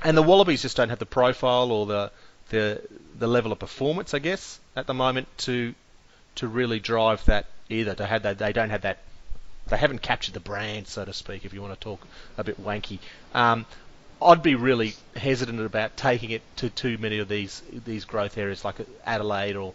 [0.03, 2.11] and the Wallabies just don't have the profile or the
[2.49, 2.81] the
[3.17, 5.73] the level of performance, I guess, at the moment to
[6.35, 7.95] to really drive that either.
[7.95, 8.99] To have that, they don't have that.
[9.67, 12.05] They haven't captured the brand, so to speak, if you want to talk
[12.37, 12.99] a bit wanky.
[13.33, 13.65] Um,
[14.21, 18.63] I'd be really hesitant about taking it to too many of these these growth areas
[18.63, 19.73] like Adelaide or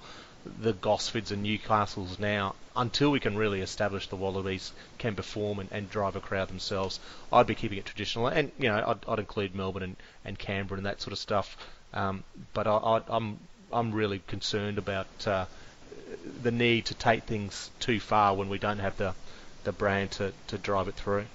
[0.60, 5.68] the Gosfords and Newcastles now until we can really establish the Wallabies can perform and,
[5.72, 6.98] and drive a crowd themselves.
[7.32, 10.78] I'd be keeping it traditional, and you know I'd, I'd include Melbourne and, and Canberra
[10.78, 11.56] and that sort of stuff.
[11.92, 12.24] Um,
[12.54, 13.38] but I, I, I'm
[13.72, 15.46] I'm really concerned about uh,
[16.42, 19.14] the need to take things too far when we don't have the
[19.64, 21.26] the brand to, to drive it through.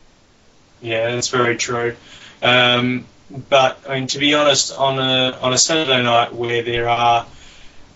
[0.81, 1.95] Yeah, that's very true.
[2.41, 3.05] Um,
[3.49, 7.25] but I mean, to be honest, on a on a Saturday night where there are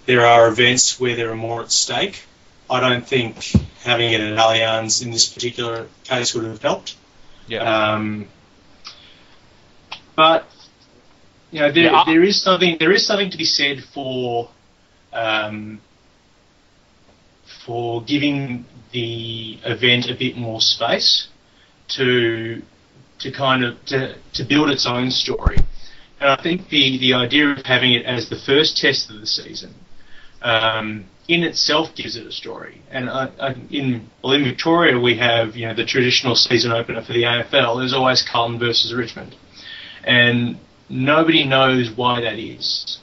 [0.09, 2.23] there are events where there are more at stake,
[2.67, 3.43] I don't think
[3.83, 6.95] having it at Allianz in this particular case would have helped.
[7.61, 8.27] Um,
[10.15, 10.47] but
[11.51, 14.49] you know, there, Yeah, there is something there is something to be said for
[15.13, 15.79] um,
[17.63, 21.27] for giving the event a bit more space
[21.89, 22.63] to
[23.19, 25.57] to kind of to, to build its own story.
[26.19, 29.27] And I think the, the idea of having it as the first test of the
[29.27, 29.75] season
[30.41, 32.81] um, in itself gives it a story.
[32.89, 37.13] And I, in well, in Victoria we have you know the traditional season opener for
[37.13, 37.79] the AFL.
[37.79, 39.35] There's always Carlton versus Richmond,
[40.03, 40.57] and
[40.89, 42.99] nobody knows why that is,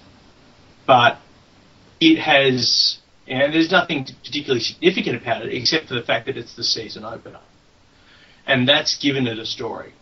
[0.86, 1.18] but
[2.00, 2.98] it has.
[3.28, 7.04] And there's nothing particularly significant about it except for the fact that it's the season
[7.04, 7.40] opener,
[8.46, 9.92] and that's given it a story.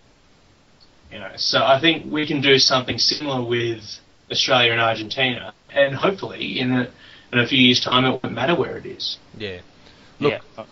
[1.11, 3.83] You know, so I think we can do something similar with
[4.31, 6.91] Australia and Argentina, and hopefully in a,
[7.35, 9.19] in a few years' time it won't matter where it is.
[9.37, 9.59] Yeah.
[10.21, 10.65] Look, yeah.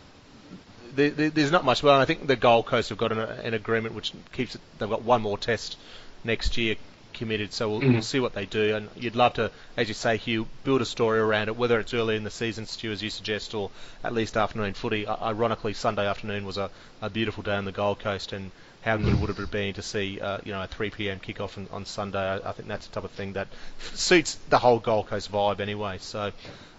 [0.94, 1.82] there, there- there's not much.
[1.82, 4.60] Well, I think the Gold Coast have got an, an agreement which keeps it.
[4.78, 5.76] They've got one more test
[6.24, 6.76] next year,
[7.12, 7.52] committed.
[7.52, 7.92] So we'll, Mhm.
[7.94, 8.76] we'll see what they do.
[8.76, 11.92] And you'd love to, as you say, Hugh, build a story around it, whether it's
[11.92, 13.70] early in the season, Stu, as you suggest, or
[14.04, 15.06] at least afternoon footy.
[15.06, 16.70] Ironically, Sunday afternoon was a,
[17.00, 18.50] a beautiful day on the Gold Coast, and
[18.82, 21.20] how good would it have been to see, uh, you know, a 3 p.m.
[21.20, 22.18] kickoff on, on Sunday?
[22.18, 23.48] I, I think that's the type of thing that
[23.94, 25.98] suits the whole Gold Coast vibe anyway.
[26.00, 26.32] So.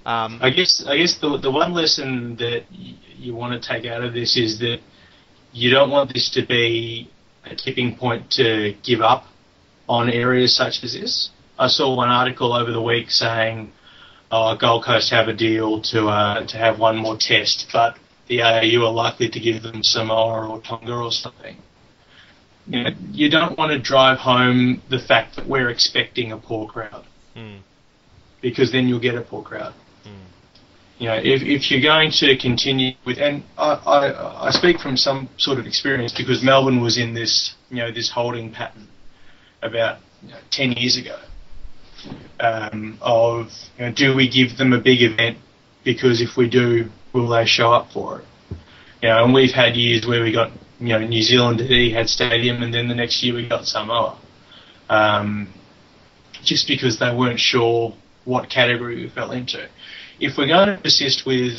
[0.06, 3.86] Um, I guess I guess the the one lesson that y- you want to take
[3.86, 4.80] out of this is that
[5.54, 7.10] you don't want this to be
[7.46, 9.26] a tipping point to give up
[9.88, 11.30] on areas such as this.
[11.58, 13.72] I saw one article over the week saying,
[14.30, 18.42] "Oh, Gold Coast have a deal to uh, to have one more test, but the
[18.42, 21.56] ARU are likely to give them Samoa or Tonga or something."
[22.68, 26.68] You know, you don't want to drive home the fact that we're expecting a poor
[26.68, 27.60] crowd mm,
[28.42, 29.74] because then you'll get a poor crowd.
[30.06, 30.12] mm.
[30.98, 34.96] You know, if, if you're going to continue with, and I, I, I speak from
[34.96, 38.88] some sort of experience because Melbourne was in this, you know, this holding pattern
[39.62, 41.20] about you know, 10 years ago
[42.40, 45.38] um, of, you know, do we give them a big event
[45.84, 48.26] because if we do, will they show up for it?
[49.02, 50.52] You know, and we've had years where we got,
[50.84, 54.20] you know, New Zealand at Etihad Stadium and then the next year we got Samoa.
[54.90, 55.48] Um,
[56.44, 57.94] just because they weren't sure
[58.26, 59.66] what category we fell into.
[60.20, 61.58] If we're going to persist with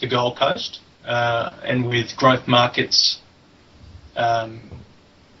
[0.00, 3.20] the Gold Coast uh, and with growth markets
[4.16, 4.62] um,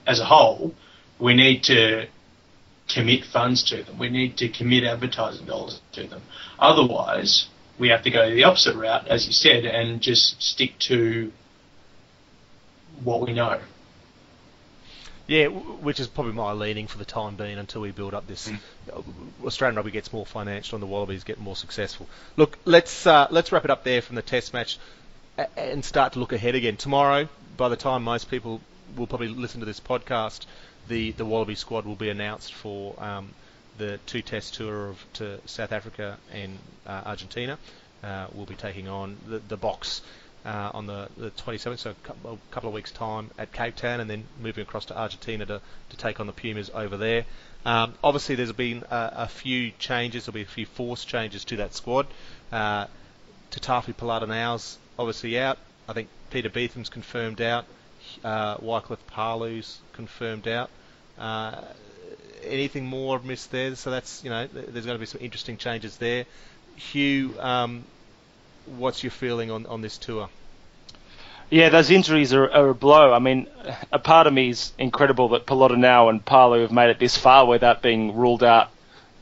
[0.06, 0.74] as a whole,
[1.18, 2.06] we need to
[2.86, 3.98] commit funds to them.
[3.98, 6.20] We need to commit advertising dollars to them.
[6.58, 11.32] Otherwise, we have to go the opposite route, as you said, and just stick to
[13.04, 13.60] what we know.
[15.26, 18.50] Yeah, which is probably my leaning for the time being until we build up this.
[18.90, 19.02] uh,
[19.44, 22.08] Australian rugby gets more financial and the Wallabies get more successful.
[22.36, 24.78] Look, let's uh, let's wrap it up there from the Test match
[25.56, 26.76] and start to look ahead again.
[26.78, 28.62] Tomorrow, by the time most people
[28.96, 30.46] will probably listen to this podcast,
[30.88, 33.28] the the Wallaby squad will be announced for um,
[33.76, 37.58] the two Test tour of to South Africa and uh, Argentina.
[38.02, 40.00] Uh, we'll be taking on the, the Boks
[40.48, 41.94] uh, on the, the 27th, so a
[42.50, 45.96] couple, of weeks' time at Cape Town, and then moving across to Argentina to, to
[45.98, 47.26] take on the Pumas over there.
[47.66, 50.24] Um, obviously, there's been a, a few changes.
[50.24, 52.06] There'll be a few forced changes to that squad.
[52.50, 52.86] Uh,
[53.50, 55.58] Tatafu Polota-Nau's obviously out.
[55.86, 57.66] I think Peter Betham's confirmed out.
[58.24, 60.70] Uh, Wycliff Palu's confirmed out.
[61.18, 61.60] Uh,
[62.42, 63.74] anything more missed there?
[63.74, 66.24] So that's you know, there's going to be some interesting changes there.
[66.76, 67.84] Hugh, um,
[68.76, 70.28] what's your feeling on, on this tour?
[71.50, 73.12] Yeah, those injuries are, are a blow.
[73.12, 73.46] I mean,
[73.90, 77.46] a part of me is incredible that Polota-Nau and Palu have made it this far
[77.46, 78.70] without being ruled out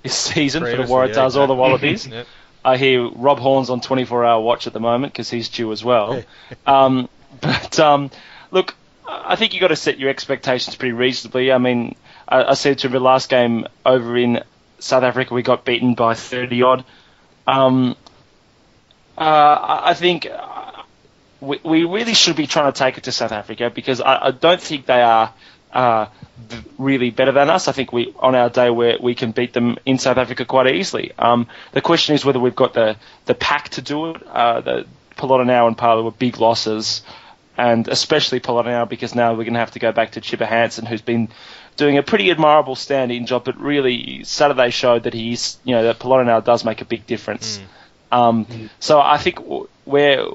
[0.03, 1.55] this season for the Waratahs yeah, or the.
[1.55, 2.07] Wallabies.
[2.17, 2.27] Yep.
[2.65, 6.25] I hear Rob Horne's on 24-hour watch at the moment because he's due as well.
[6.67, 7.09] um,
[7.41, 8.11] but um,
[8.51, 8.75] look,
[9.07, 11.53] I think you've got to set your expectations pretty reasonably.
[11.53, 11.95] I mean,
[12.27, 14.43] I, I said to the last game over in
[14.81, 16.85] South Africa, we got beaten by 30 odd.
[17.47, 17.97] Um,
[19.19, 20.83] uh, I think uh,
[21.41, 24.31] we, we really should be trying to take it to South Africa because I, I
[24.31, 25.33] don't think they are
[25.73, 26.07] uh,
[26.79, 27.69] really better than us.
[27.69, 31.13] I think we on our day we can beat them in South Africa quite easily.
[31.19, 34.27] Um, the question is whether we've got the the pack to do it.
[34.27, 34.87] Uh, the
[35.19, 37.03] and Palu were big losses,
[37.57, 40.85] and especially Polota-Nau because now we're going to have to go back to Chipper Hanson,
[40.85, 41.29] who's been
[41.77, 43.45] doing a pretty admirable stand-in job.
[43.45, 47.59] But really, Saturday showed that he's you know that Polota-Nau does make a big difference.
[48.13, 49.41] Um, so I think
[49.85, 50.27] we're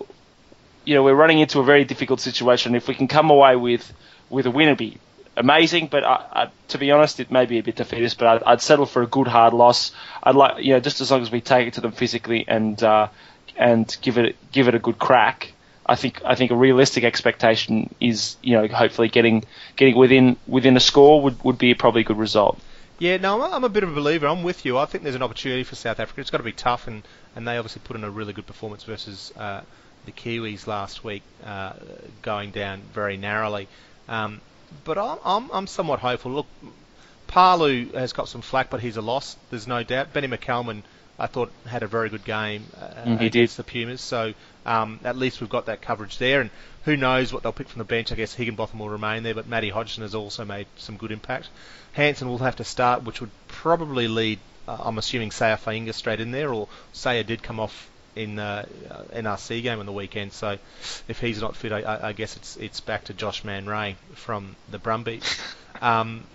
[0.84, 2.76] you know we're running into a very difficult situation.
[2.76, 3.92] If we can come away with
[4.30, 4.98] with a win, it'd be
[5.38, 5.88] amazing.
[5.88, 8.18] But I, I, to be honest, it may be a bit defeatist.
[8.18, 9.92] But I'd, I'd settle for a good hard loss.
[10.24, 12.82] I'd like you know just as long as we take it to them physically and
[12.84, 13.08] uh,
[13.56, 15.54] and give it give it a good crack.
[15.86, 19.44] I think I think a realistic expectation is you know hopefully getting
[19.76, 22.60] getting within within a score would, would be a probably a good result.
[23.00, 24.28] Yeah, no, I'm a, I'm a bit of a believer.
[24.28, 24.78] I'm with you.
[24.78, 26.22] I think there's an opportunity for South Africa.
[26.22, 27.02] It's got to be tough, and,
[27.36, 29.62] and they obviously put in a really good performance versus uh,
[30.06, 31.74] the Kiwis last week, uh,
[32.22, 33.67] going down very narrowly.
[34.08, 34.41] Um,
[34.84, 36.32] but I'm, I'm, I'm somewhat hopeful.
[36.32, 36.48] Look,
[37.28, 39.38] Palu has got some flack, but he's a loss.
[39.50, 40.13] There's no doubt.
[40.13, 40.82] Benny McCalman,
[41.17, 44.02] I thought, had a very good game uh, Mm, he against the Pumas.
[44.02, 44.34] So
[44.65, 46.41] um, at least we've got that coverage there.
[46.41, 46.50] And
[46.84, 48.12] who knows what they'll pick from the bench?
[48.12, 51.48] I guess Higginbotham will remain there, but Matty Hodgson has also made some good impact.
[51.94, 54.39] Hanson will have to start, which would probably lead.
[54.67, 58.65] Uh, I'm assuming Saia Fainga'a straight in there, or Saia did come off in uh,
[58.89, 60.34] uh, NRC game on the weekend.
[60.34, 60.58] So
[61.08, 64.56] if he's not fit, I, I, I guess it's it's back to Josh Mann-Rea from
[64.69, 65.24] the Brumbies.
[65.82, 66.26] Um,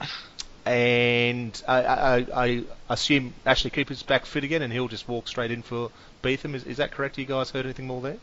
[0.64, 5.52] and I, I, I assume Ashley Cooper's back fit again, and he'll just walk straight
[5.52, 6.56] in for Betham.
[6.56, 7.16] Is, is that correct?
[7.16, 8.16] You guys heard anything more there?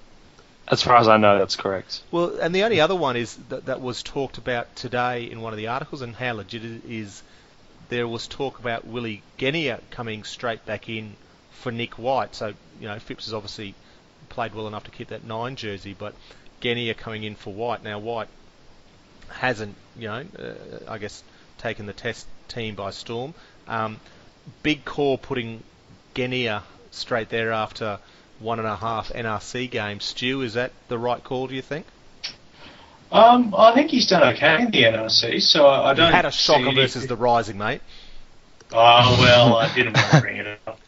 [0.68, 2.02] As far as I know, that's correct.
[2.12, 5.54] Well, and the only other one is that, that was talked about today in one
[5.54, 7.24] of the articles, and how legit it is
[7.90, 11.16] there was talk about Willie Genia coming straight back in
[11.52, 12.36] for Nick White.
[12.36, 13.76] So, you know, Phipps has obviously
[14.30, 16.14] played well enough to keep that nine jersey, but
[16.62, 17.84] Genia coming in for White.
[17.84, 18.30] Now, White
[19.30, 20.54] hasn't, you know, uh,
[20.92, 21.24] I guess,
[21.58, 23.34] taken the test team by storm.
[23.68, 24.00] Um,
[24.62, 25.64] big call putting
[26.14, 28.00] Genia straight there after
[28.40, 30.04] one and a half NRC games.
[30.04, 31.86] Stu, is that the right call, do you think?
[33.14, 36.12] Um, I think he's done okay in the NRC, so I, I don't.
[36.12, 37.82] had a shocker versus the Rising, mate.
[38.76, 40.80] Oh well, I didn't want to bring it up.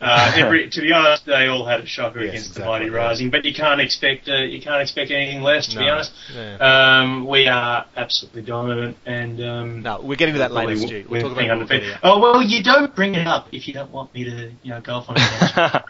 [0.00, 2.90] Uh, every, to be honest, they all had a shocker Yes, against exactly, the Mighty.
[2.90, 5.66] Rising, but you can't expect uh, you can't expect anything less.
[5.68, 6.56] To be honest, yeah.
[7.00, 11.02] um, we are absolutely dominant, and um, No, we're getting to that later, Stu.
[11.02, 11.98] Talk winning about undefeated.
[12.02, 14.80] Oh well, you don't bring it up if you don't want me to, you know,
[14.80, 15.84] go off on a tangent.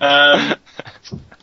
[0.00, 0.54] um,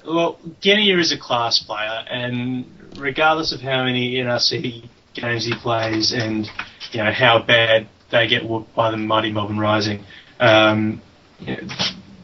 [0.07, 2.65] well, Genia is a class player, and
[2.97, 6.49] regardless of how many NRC games he plays, and
[6.91, 10.03] you know how bad they get whooped by the mighty Melbourne Rising,
[10.39, 11.01] um,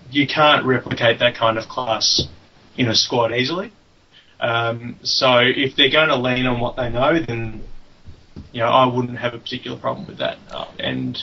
[0.09, 2.28] you, can't replicate that kind of class
[2.78, 3.72] in a squad easily.
[4.39, 7.63] Um, so if they're going to lean on what they know, then
[8.51, 10.38] you know I wouldn't have a particular problem with that.
[10.49, 11.17] Uh, and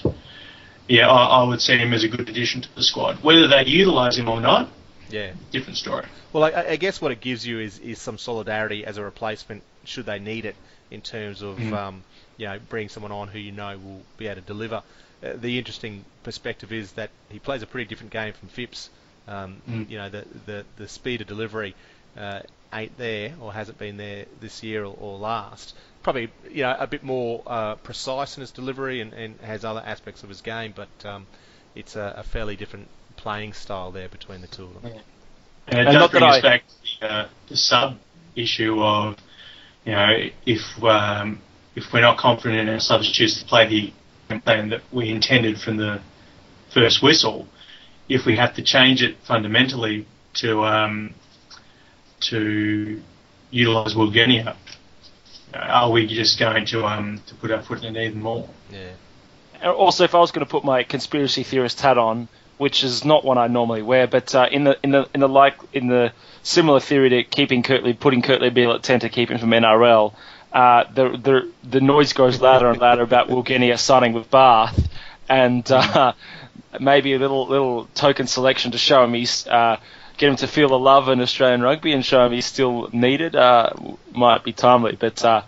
[0.89, 3.23] yeah, I, I would see him as a good addition to the squad.
[3.23, 4.71] Whether they utilise him or not,
[5.11, 5.33] Yeah.
[5.51, 6.05] different story.
[6.33, 9.63] Well, I, I guess what it gives you is, is some solidarity as a replacement
[9.85, 10.57] should they need it
[10.91, 11.73] in terms of Mm.
[11.73, 12.03] um,
[12.37, 14.83] you know bringing someone on who you know will be able to deliver.
[15.23, 18.91] Uh, the interesting perspective is that he plays a pretty different game from Phipps.
[19.27, 19.91] Um, Mm.
[19.91, 21.75] You know the, the the speed of delivery
[22.17, 22.41] uh,
[22.73, 25.75] ain't there or hasn't been there this year or, or last.
[26.03, 29.83] Probably you know a bit more uh, precise in his delivery and, and has other
[29.85, 31.27] aspects of his game, but um,
[31.75, 32.89] it's a, a fairly different
[33.19, 34.93] playing style there between the two of them.
[35.67, 37.99] And it And does not bring us I- back to the, uh, the sub
[38.35, 39.17] issue of,
[39.85, 40.11] you know,
[40.47, 41.41] if um,
[41.75, 43.93] if we're not confident in our substitutes to play the
[44.29, 46.01] game plan that we intended from the
[46.73, 47.47] first whistle,
[48.09, 51.15] if we have to change it fundamentally to um,
[52.21, 53.03] to
[53.51, 54.57] utilise Will Genia,
[55.55, 58.49] are we just going to um, to put our foot in it even more?
[58.73, 58.93] Yeah.
[59.71, 62.29] Also, if I was going to put my conspiracy theorist hat on,
[62.59, 65.29] which is not one I normally wear, but uh, in the in the in the
[65.29, 69.31] like in the similar theory to keeping Kurtley, putting Kurtley Beale at ten to keep
[69.31, 70.15] him from NRL,
[70.53, 74.89] uh, the the the noise grows louder and louder about Will Genia signing with Bath,
[75.29, 76.13] and uh,
[76.81, 79.47] maybe a little little token selection to show him he's.
[79.47, 79.79] Uh,
[80.19, 83.37] Get him to feel the love in Australian rugby and show him he's still needed
[83.37, 83.71] uh,
[84.11, 85.43] might be timely, but uh,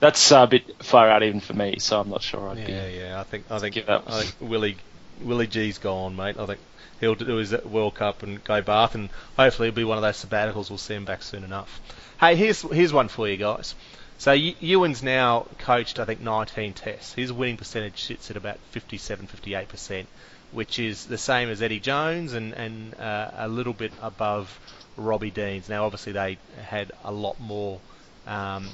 [0.00, 1.76] that's a bit far out even for me.
[1.78, 3.20] So I'm not sure I'd be Yeah, yeah.
[3.20, 4.78] I think I think I think Willie
[5.22, 6.36] Willie G's gone, mate.
[6.38, 6.60] I think
[7.00, 10.24] he'll do his World Cup and go Bath, and hopefully it'll be one of those
[10.24, 10.70] sabbaticals.
[10.70, 11.80] We'll see him back soon enough.
[12.20, 13.74] Hey, here's here's one for you guys.
[14.18, 17.14] So Ew- Ewen's now coached, I think, 19 tests.
[17.14, 20.08] His winning percentage sits at about 57, 58 percent,
[20.50, 24.58] which is the same as Eddie Jones and and uh, a little bit above
[24.96, 25.68] Robbie Deans.
[25.68, 27.78] Now, obviously, they had a lot more
[28.26, 28.68] um,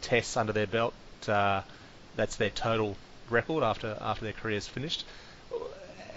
[0.00, 0.94] tests under their belt.
[1.28, 1.62] Uh,
[2.16, 2.96] that's their total
[3.30, 5.04] record after after their careers finished.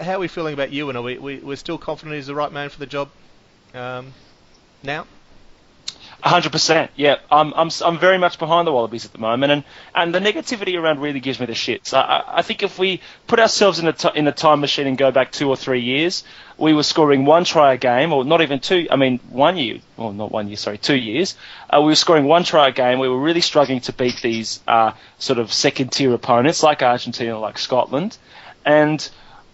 [0.01, 0.95] How are we feeling about Ewen?
[0.95, 3.09] Are we, we we're still confident he's the right man for the job
[3.73, 4.13] um,
[4.83, 5.05] now?
[6.23, 6.91] hundred percent.
[6.95, 9.63] Yeah, I'm, I'm, I'm very much behind the Wallabies at the moment, and,
[9.95, 11.93] and the negativity around really gives me the shits.
[11.93, 14.87] I, I, I think if we put ourselves in a t- in a time machine
[14.87, 16.23] and go back two or three years,
[16.57, 18.87] we were scoring one try a game, or not even two.
[18.91, 21.35] I mean, one year, well, not one year, sorry, two years.
[21.69, 22.99] Uh, we were scoring one try a game.
[22.99, 27.39] We were really struggling to beat these uh, sort of second tier opponents like Argentina,
[27.39, 28.17] like Scotland,
[28.65, 29.09] and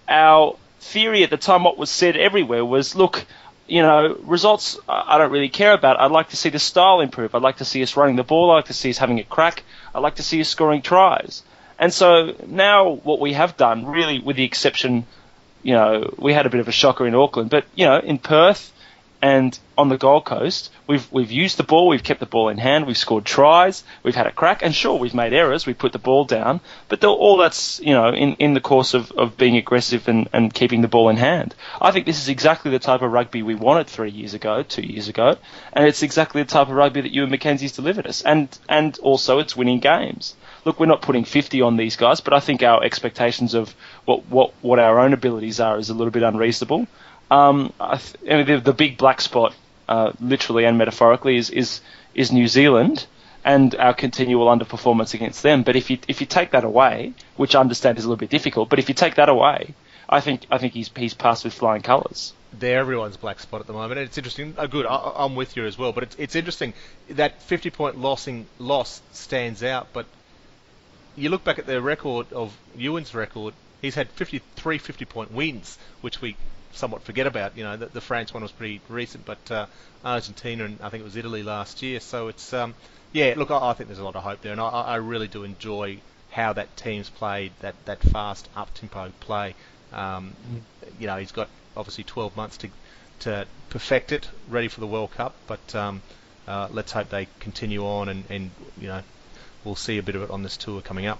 [0.07, 3.25] our theory at the time, what was said everywhere was, look,
[3.67, 5.99] you know, results I don't really care about.
[5.99, 7.35] I'd like to see the style improve.
[7.35, 8.51] I'd like to see us running the ball.
[8.51, 9.63] I'd like to see us having a crack.
[9.93, 11.43] I'd like to see us scoring tries.
[11.79, 15.05] And so now what we have done, really, with the exception,
[15.63, 18.17] you know, we had a bit of a shocker in Auckland, but you know, in
[18.17, 18.71] Perth
[19.21, 22.57] and on the Gold Coast, we've we've used the ball, we've kept the ball in
[22.57, 25.91] hand, we've scored tries, we've had a crack, and sure, we've made errors, we put
[25.91, 29.57] the ball down, but all that's you know in, in the course of, of being
[29.57, 31.55] aggressive and, and keeping the ball in hand.
[31.81, 34.83] I think this is exactly the type of rugby we wanted three years ago, two
[34.83, 35.37] years ago,
[35.73, 39.39] and it's exactly the type of rugby that Ewen McKenzie's delivered us, and and also
[39.39, 40.35] it's winning games.
[40.63, 43.73] Look, we're not putting 50 on these guys, but I think our expectations of
[44.05, 46.87] what what, what our own abilities are is a little bit unreasonable.
[47.29, 49.53] Um, th- the, the big black spot,
[49.89, 51.81] uh, literally and metaphorically, is, is
[52.15, 53.05] is New Zealand
[53.43, 55.63] and our continual underperformance against them.
[55.63, 58.29] But if you if you take that away, which I understand is a little bit
[58.29, 59.73] difficult, but if you take that away,
[60.09, 62.33] I think I think he's he's passed with flying colours.
[62.53, 63.99] They're everyone's black spot at the moment.
[63.99, 64.55] And it's interesting.
[64.57, 65.91] Oh, good, I, I'm with you as well.
[65.91, 66.73] But it's, it's interesting
[67.09, 69.87] that 50 point lossing loss stands out.
[69.93, 70.05] But
[71.15, 75.77] you look back at the record of Ewen's record, he's had 53 50 point wins,
[76.01, 76.35] which we
[76.77, 77.57] somewhat forget about.
[77.57, 79.65] You know, the, the France one was pretty recent, but uh,
[80.03, 81.99] Argentina and I think it was Italy last year.
[81.99, 82.75] So it's um,
[83.11, 83.33] yeah.
[83.35, 85.43] Look, I, I think there's a lot of hope there, and I, I really do
[85.43, 85.99] enjoy
[86.31, 89.55] how that team's played that that fast up tempo play.
[89.91, 90.33] Um,
[90.99, 92.69] you know, he's got obviously 12 months to
[93.19, 95.33] to perfect it, ready for the World Cup.
[95.47, 96.01] But um,
[96.47, 99.01] uh, let's hope they continue on, and, and you know,
[99.63, 101.19] we'll see a bit of it on this tour coming up.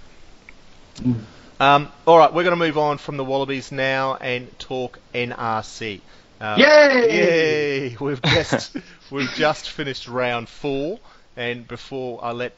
[1.60, 6.00] Um, all right, we're going to move on from the Wallabies now and talk NRC.
[6.40, 7.88] Uh, Yay!
[7.90, 7.96] Yay!
[8.00, 8.76] We've just
[9.10, 11.00] we've just finished round four,
[11.36, 12.52] and before I let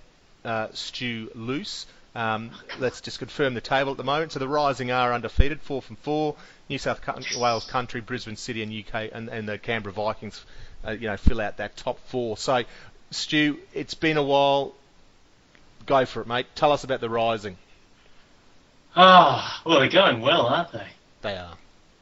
[0.45, 4.33] uh, Stu loose, um, let's just confirm the table at the moment.
[4.33, 6.37] So the Rising are undefeated, four from four.
[6.69, 10.45] New South Co- Wales Country, Brisbane City, and UK, and, and the Canberra Vikings,
[10.87, 12.37] uh, you know, fill out that top four.
[12.37, 12.65] So,
[13.11, 14.75] Stu, it's been a while.
[15.87, 16.47] Go for it, mate.
[16.55, 17.57] Tell us about the Rising.
[18.97, 20.87] Ah, well, they're going well, aren't they?
[21.23, 21.57] They are.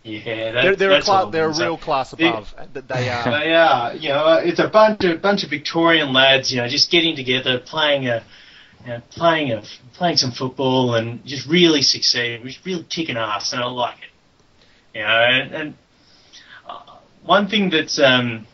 [0.05, 1.68] Yeah, that, They're, they're a that's cla- they're a I'm saying.
[1.68, 2.55] real class They- above.
[2.72, 3.24] That they are.
[3.24, 3.95] They are.
[3.95, 6.51] You know, uh, it's a bunch of bunch of Victorian lads.
[6.51, 8.24] You know, just getting together, playing a,
[8.84, 9.62] you know, playing a,
[9.95, 12.47] playing some football, and just really succeeding.
[12.47, 14.99] Just really kicking ass, and I like it.
[14.99, 15.74] You know, and, and
[16.66, 18.47] uh, one thing that's um,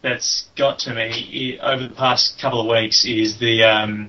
[0.00, 4.08] that's got to me over the past couple of weeks is the um,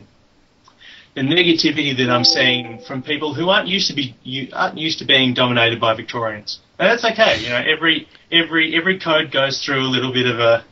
[1.15, 4.99] the negativity that I'm seeing from people who aren't used to be you aren't used
[4.99, 6.59] to being dominated by Victorians.
[6.79, 7.39] And that's okay.
[7.41, 10.65] You know, every every every code goes through a little bit of a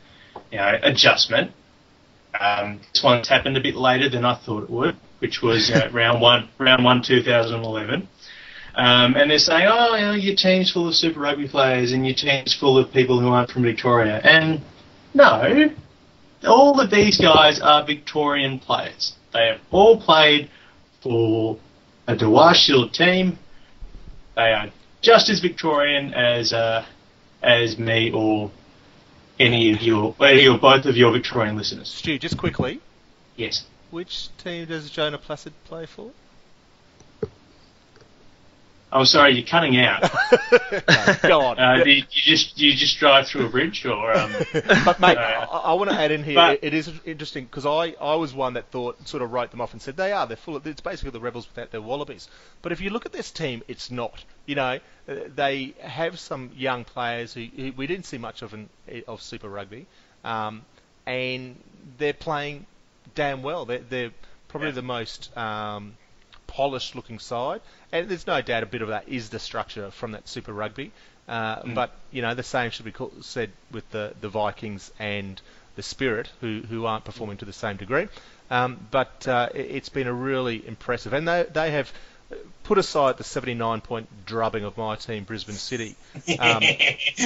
[0.51, 1.51] you know adjustment.
[2.39, 5.75] Um, this one's happened a bit later than I thought it would, which was you
[5.75, 8.07] know, round one round one 2011.
[8.73, 12.05] Um, and they're saying, oh, you know, your team's full of Super Rugby players and
[12.05, 14.21] your team's full of people who aren't from Victoria.
[14.23, 14.61] And
[15.13, 15.71] no,
[16.47, 19.13] all of these guys are Victorian players.
[19.33, 20.49] They have all played
[21.01, 21.57] for
[22.07, 23.37] a Dewar Shield team.
[24.35, 24.69] They are
[25.01, 26.85] just as Victorian as uh,
[27.41, 28.51] as me or
[29.39, 31.89] any of your, any or both of your Victorian listeners.
[31.89, 32.79] Stu, just quickly,
[33.35, 33.65] Yes.
[33.89, 36.11] which team does Jonah Placid play for?
[38.93, 40.01] I'm sorry, you're cutting out.
[40.03, 41.57] No, go on.
[41.59, 44.33] Uh, you, you just you just drive through a bridge, or um,
[44.85, 46.35] but mate, Uh, I, I want to add in here.
[46.35, 49.51] but- it, it is interesting because I, I was one that thought sort of wrote
[49.51, 51.81] them off and said they are they're full of it's basically the rebels without their
[51.81, 52.27] wallabies.
[52.61, 54.23] But if you look at this team, it's not.
[54.45, 58.53] You know, uh, they have some young players who, who we didn't see much of
[58.53, 58.67] in
[59.07, 59.85] of Super Rugby,
[60.25, 60.63] um,
[61.05, 61.55] and
[61.97, 62.65] they're playing
[63.15, 63.63] damn well.
[63.65, 64.11] They're, they're
[64.49, 64.75] probably Yeah.
[64.75, 65.95] the most um,
[66.51, 70.11] polished looking side, and there's no doubt a bit of that is the structure from
[70.11, 70.91] that Super Rugby.
[71.27, 71.75] Uh, Mm.
[71.75, 75.41] But you know the same should be called, said with the, the Vikings and
[75.75, 78.07] the Spirit, who who aren't performing to the same degree.
[78.49, 81.91] Um, but uh, it, it's been a really impressive, and they they have
[82.63, 85.95] put aside the 79 point drubbing of my team, Brisbane City,
[86.39, 86.61] um,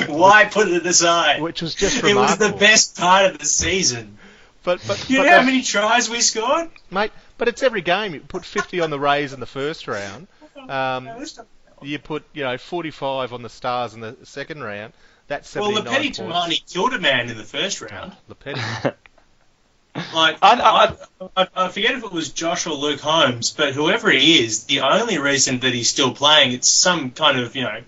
[0.07, 1.41] Why put it aside?
[1.41, 2.45] which was just remarkable.
[2.45, 4.17] It was the best part of the season.
[4.63, 6.69] But but, You but know how many tries we scored?
[6.91, 8.13] mate, but it's every game.
[8.13, 10.27] You put 50 on the Rays in the first round.
[10.69, 11.09] Um,
[11.81, 14.93] you put you know 45 on the Stars in the second round.
[15.27, 16.19] That's Well, 79 Lopeti points.
[16.19, 18.13] Timani killed a man in the first round.
[18.29, 18.93] Lopeti.
[20.13, 23.73] Like, I- I- I, I, I forget if it was Josh or Luke Holmes, but
[23.73, 27.61] whoever he is, the only reason that he's still playing, it's some kind of, you
[27.63, 27.79] know,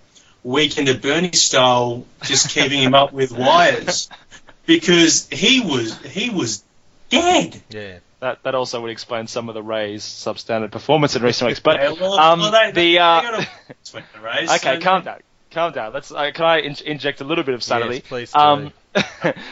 [0.41, 4.09] weekend at Bernie style, just keeping him up with wires.
[4.65, 6.61] Because he was, he was
[7.09, 7.61] dead.
[7.69, 7.99] yeah.
[8.19, 11.59] That that also would explain some of the Rays' substandard performance in recent weeks.
[11.59, 13.47] But Yeah, well, um, well, they, the uh, they got a
[13.83, 14.49] sweat the race.
[14.55, 15.19] okay, so- calm down,
[15.51, 15.93] calm down.
[15.93, 17.95] Let's uh, can I in- inject a little bit of sanity?
[17.95, 18.39] Yes, please do.
[18.39, 18.73] Um,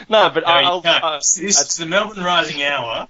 [0.08, 1.04] no, but No, I- you I'll, can't.
[1.04, 3.08] uh, This is the Melbourne Rising Hour.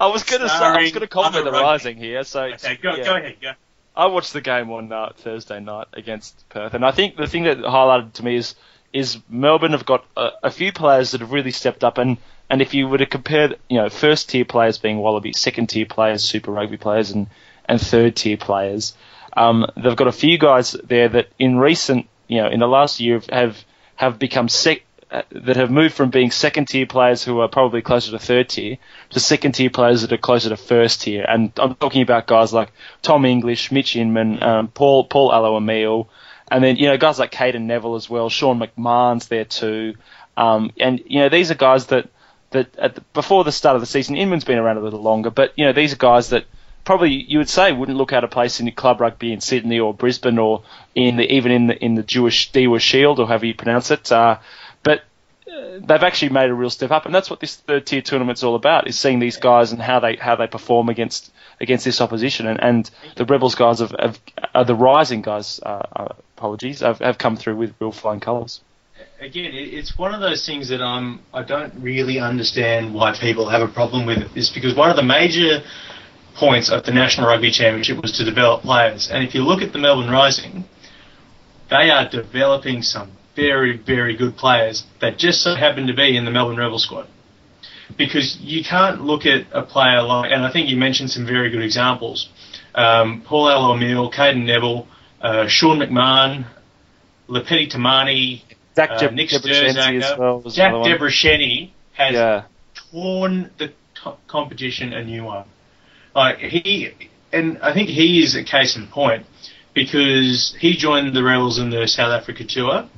[0.00, 1.64] I was going to say I was going to compliment the rugby.
[1.64, 2.24] Rising here.
[2.24, 3.04] So Okay, go, yeah.
[3.04, 3.52] go ahead, go.
[3.96, 7.44] I watched the game on uh, Thursday night against Perth, and I think the thing
[7.44, 8.54] that highlighted to me is
[8.92, 12.18] is Melbourne have got a, a few players that have really stepped up, and
[12.50, 15.86] and if you were to compare, you know, first tier players being Wallaby, second tier
[15.86, 17.26] players, Super Rugby players, and
[17.66, 18.94] and third tier players,
[19.36, 23.00] um, they've got a few guys there that in recent, you know, in the last
[23.00, 23.62] year have
[23.96, 24.82] have become sec.
[25.10, 28.48] uh, That have moved from being second tier players who are probably closer to third
[28.48, 28.76] tier
[29.10, 31.24] to second tier players that are closer to first tier.
[31.28, 32.72] And I'm talking about guys like
[33.02, 36.08] Tom English, Mitch Inman, um, Paul Paul Alo-Emile,
[36.50, 38.28] and then you know guys like Cadeyrn Neville as well.
[38.30, 39.94] Sean McMahon's there too.
[40.36, 42.08] Um, and you know these are guys that
[42.50, 45.30] that at the, before the start of the season, Inman's been around a little longer,
[45.30, 46.44] but you know these are guys that
[46.84, 49.92] probably you would say wouldn't look out of place in club rugby in Sydney or
[49.92, 50.62] Brisbane or
[50.94, 54.10] in the even in the in the Jewish Dewar Shield or however you pronounce it.
[54.10, 54.38] Uh,
[54.82, 55.02] but
[55.46, 58.54] they've actually made a real step up, and that's what this third tier tournament's all
[58.54, 61.30] about: is seeing these guys and how they how they perform against
[61.60, 62.46] against this opposition.
[62.46, 64.20] And, and the Rebels guys have, have
[64.54, 68.60] uh, the rising guys, uh, uh, apologies, have, have come through with real flying colours.
[69.20, 73.62] Again, it's one of those things that um, I don't really understand why people have
[73.62, 74.30] a problem with it.
[74.36, 75.60] Is because one of the major
[76.36, 79.72] points of the National Rugby Championship was to develop players, and if you look at
[79.72, 80.64] the Melbourne Rising,
[81.68, 86.24] they are developing some very, very good players that just so happen to be in
[86.24, 87.08] the Melbourne Rebel squad.
[87.96, 91.50] Because you can't look at a player like, and I think you mentioned some very
[91.50, 92.28] good examples.
[92.72, 94.86] Um, Paul Alo-Emile, Cadeyrn Neville,
[95.20, 96.46] uh, Sean McMahon,
[97.28, 98.42] Lopeti Timani,
[98.78, 100.40] Zach uh, Nick Debreczeni as well.
[100.40, 101.70] was Jack another one.
[101.94, 102.42] Has Yeah.
[102.92, 103.72] torn the
[104.02, 105.44] to- competition a new one.
[106.14, 106.90] Like he,
[107.32, 109.26] and I think he is a case in point
[109.74, 112.88] because he joined the Rebels in the South Africa tour,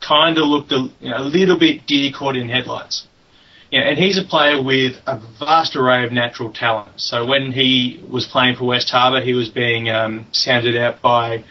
[0.00, 3.06] kind of looked a, you know, a little bit deer caught in headlights.
[3.70, 6.88] Yeah, and he's a player with a vast array of natural talent.
[7.00, 11.44] So when he was playing for West Harbour, he was being um, sounded out by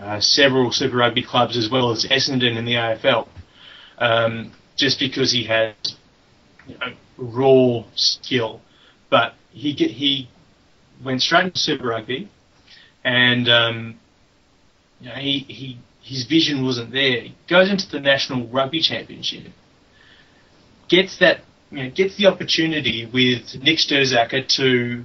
[0.00, 3.26] uh, several Super Rugby clubs as well as Essendon in the AFL,
[3.98, 5.74] um, just because he had
[6.66, 8.60] you know, raw skill.
[9.10, 10.28] But he get, he
[11.04, 12.28] went straight into Super Rugby,
[13.04, 14.00] and um,
[15.00, 17.22] you know, he, he his vision wasn't there.
[17.22, 19.52] He goes into the National Rugby Championship,
[20.88, 21.40] gets that
[21.70, 25.04] you know, gets the opportunity with Nick Stirzaker to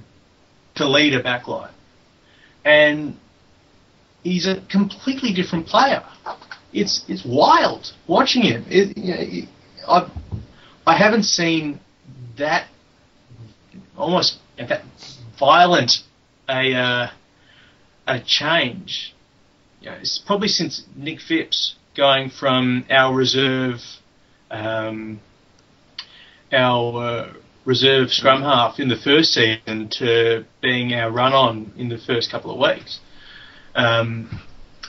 [0.76, 1.72] to lead a backline,
[2.64, 3.16] and
[4.22, 6.02] he's a completely different player.
[6.72, 8.64] It's it's wild watching him.
[8.68, 9.48] It, you know,
[9.88, 10.10] I
[10.86, 11.80] I haven't seen
[12.36, 12.66] that
[13.96, 14.82] almost that
[15.38, 16.02] violent
[16.48, 17.10] a uh,
[18.06, 19.14] a change.
[19.80, 23.80] You know, it's probably since Nick Phipps going from our reserve
[24.50, 25.20] um,
[26.52, 27.32] our uh,
[27.64, 32.30] reserve scrum half in the first season to being our run on in the first
[32.30, 33.00] couple of weeks.
[33.74, 34.40] Um,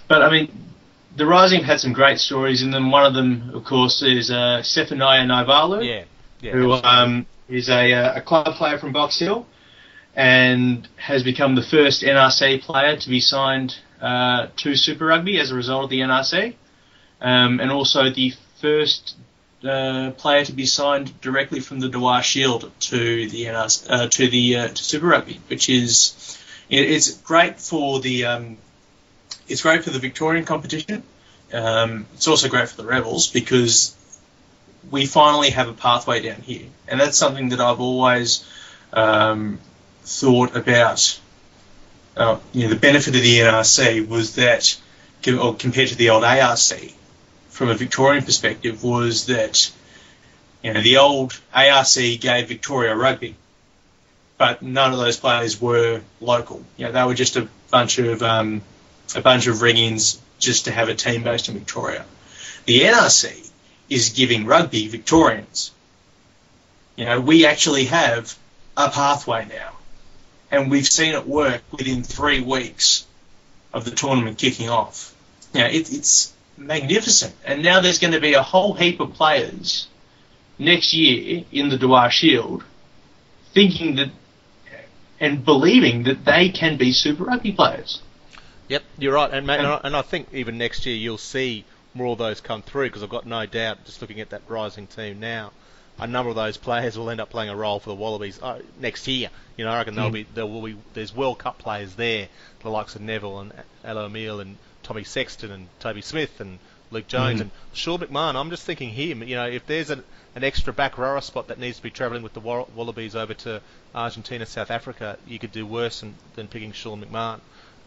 [0.08, 0.69] but I mean,
[1.16, 2.92] the Rising had some great stories in them.
[2.92, 6.04] One of them, of course, is uh, Sefanaia Naivalu Yeah,
[6.42, 6.52] yeah.
[6.52, 9.46] who um, is a, uh, a club player from Box Hill
[10.16, 15.52] and has become the first NRC player to be signed uh, to Super Rugby as
[15.52, 16.56] a result of the NRC,
[17.22, 19.16] um, and also the first
[19.64, 24.30] uh, player to be signed directly from the Dewar Shield to the NRC, uh, to
[24.30, 26.38] the uh, to Super Rugby, which is
[26.70, 28.58] it, it's great for the um,
[29.50, 31.04] it's great for the Victorian competition.
[31.52, 33.96] Um, it's also great for the Rebels because
[34.92, 38.46] we finally have a pathway down here, and that's something that I've always
[38.94, 39.60] um,
[40.04, 41.20] thought about.
[42.16, 44.80] Uh, you know, the benefit of the NRC was that,
[45.28, 46.60] or compared to the old ARC,
[47.50, 49.72] from a Victorian perspective, was that
[50.64, 53.36] you know the old ARC gave Victoria rugby,
[54.38, 56.64] but none of those players were local.
[56.78, 58.62] You know, they were just a bunch of um,
[59.16, 62.06] a bunch of ring-ins just to have a team based in Victoria.
[62.66, 63.50] The NRC
[63.90, 65.72] is giving rugby Victorians.
[66.96, 68.38] You know, we actually have
[68.78, 69.72] a pathway now,
[70.52, 73.06] and we've seen it work within three weeks
[73.74, 75.16] of the tournament kicking off.
[75.54, 79.14] You know, it, it's magnificent, and now there's going to be a whole heap of
[79.14, 79.88] players
[80.58, 82.64] next year in the Dewar Shield
[83.54, 84.10] thinking that
[85.20, 88.02] and believing that they can be Super Rugby players.
[88.70, 91.66] Yep, you're right, and mate, and, I, and I think even next year you'll see
[91.94, 94.86] more of those come through because I've got no doubt, just looking at that rising
[94.88, 95.52] team now,
[96.00, 98.60] a number of those players will end up playing a role for the Wallabies uh,
[98.80, 99.30] next year.
[99.58, 102.30] You know, I reckon there'll be there will be there's World Cup players there,
[102.62, 103.54] the likes of Neville and
[103.84, 106.60] Alo-Emile and Tommy Sexton and Toby Smith and
[106.92, 108.36] Luke Jones and Sean McMahon.
[108.36, 109.24] I'm just thinking him.
[109.24, 110.04] You know, if there's an
[110.36, 113.62] an extra back rower spot that needs to be travelling with the Wallabies over to
[113.94, 117.40] Argentina, South Africa, you could do worse than, than picking Sean McMahon.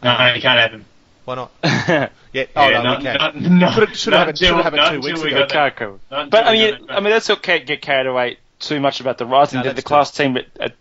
[0.02, 0.84] No, you can't have them.
[1.24, 1.50] Why not?
[2.32, 2.46] Yeah.
[2.56, 3.16] Oh Yeah, no, not- we can.
[3.18, 5.38] not- not- should, should not have it- should have until- two weeks ago.
[5.40, 5.76] got that.
[5.76, 5.98] Lukaku.
[6.30, 6.96] But I mean, got that.
[6.96, 9.58] I mean, let's not get carried away too much about the Rising.
[9.58, 10.74] No, the, let's the class team at, at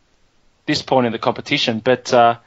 [0.65, 2.38] this point in the competition, but uh,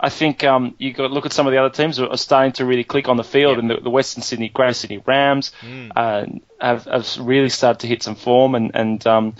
[0.00, 2.16] I think um, you got to look at some of the other teams who are
[2.16, 3.60] starting to really click on the field, Yeah.
[3.60, 5.90] and the, the Western Sydney, Greater Sydney Rams Mm.
[5.94, 6.24] uh,
[6.60, 9.34] have, have really started to hit some form, and and um,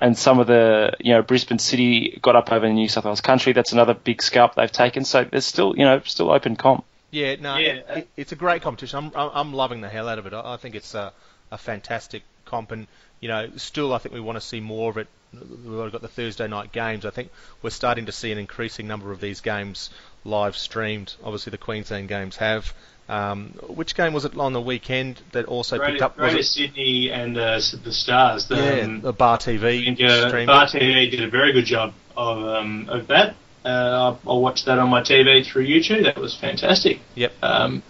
[0.00, 3.20] and some of the you know Brisbane City got up over in New South Wales
[3.20, 3.52] Country.
[3.52, 5.04] That's another big scalp they've taken.
[5.04, 6.84] So there's still you know still open comp.
[7.10, 7.68] Yeah, no, Yeah.
[7.68, 8.98] it, it- it's a great competition.
[8.98, 10.32] I'm, I'm I'm loving the hell out of it.
[10.32, 11.12] I, I think it's a,
[11.50, 12.86] a fantastic comp, and
[13.20, 15.08] you know, still I think we want to see more of it.
[15.32, 17.04] We've got the Thursday night games.
[17.04, 17.30] I think
[17.62, 19.90] we're starting to see an increasing number of these games
[20.24, 21.14] live streamed.
[21.22, 22.72] Obviously, the Queensland games have.
[23.08, 26.18] Um, which game was it on the weekend that also Greater, picked up?
[26.18, 28.48] Was Greater it, Sydney and uh, the Stars.
[28.48, 30.46] The, yeah, um, the Bar TV uh.
[30.46, 33.36] Bar TV did a very good job of um, of that.
[33.64, 36.04] Uh, I'll, I'll watch that on my TV through YouTube.
[36.04, 36.98] That was fantastic.
[37.14, 37.32] Yep.
[37.42, 37.82] Um,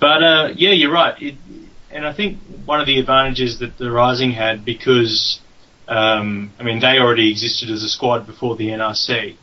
[0.00, 1.20] but uh, yeah, you're right.
[1.20, 1.36] It,
[1.90, 5.40] and I think one of the advantages that the Rising had because
[5.88, 9.36] um, I mean they already existed as a squad before the NRC.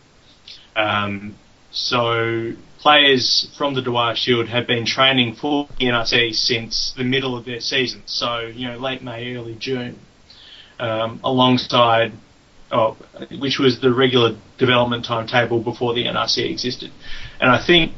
[0.75, 1.35] Um,
[1.73, 7.35] so players from the Dewar Shield have been training for the NRC since the middle
[7.35, 8.03] of their season.
[8.05, 9.99] So you know late May, early June,
[10.79, 12.13] um, alongside.
[12.71, 12.97] Oh,
[13.37, 16.91] which was the regular development timetable before the NRC existed.
[17.39, 17.91] And I think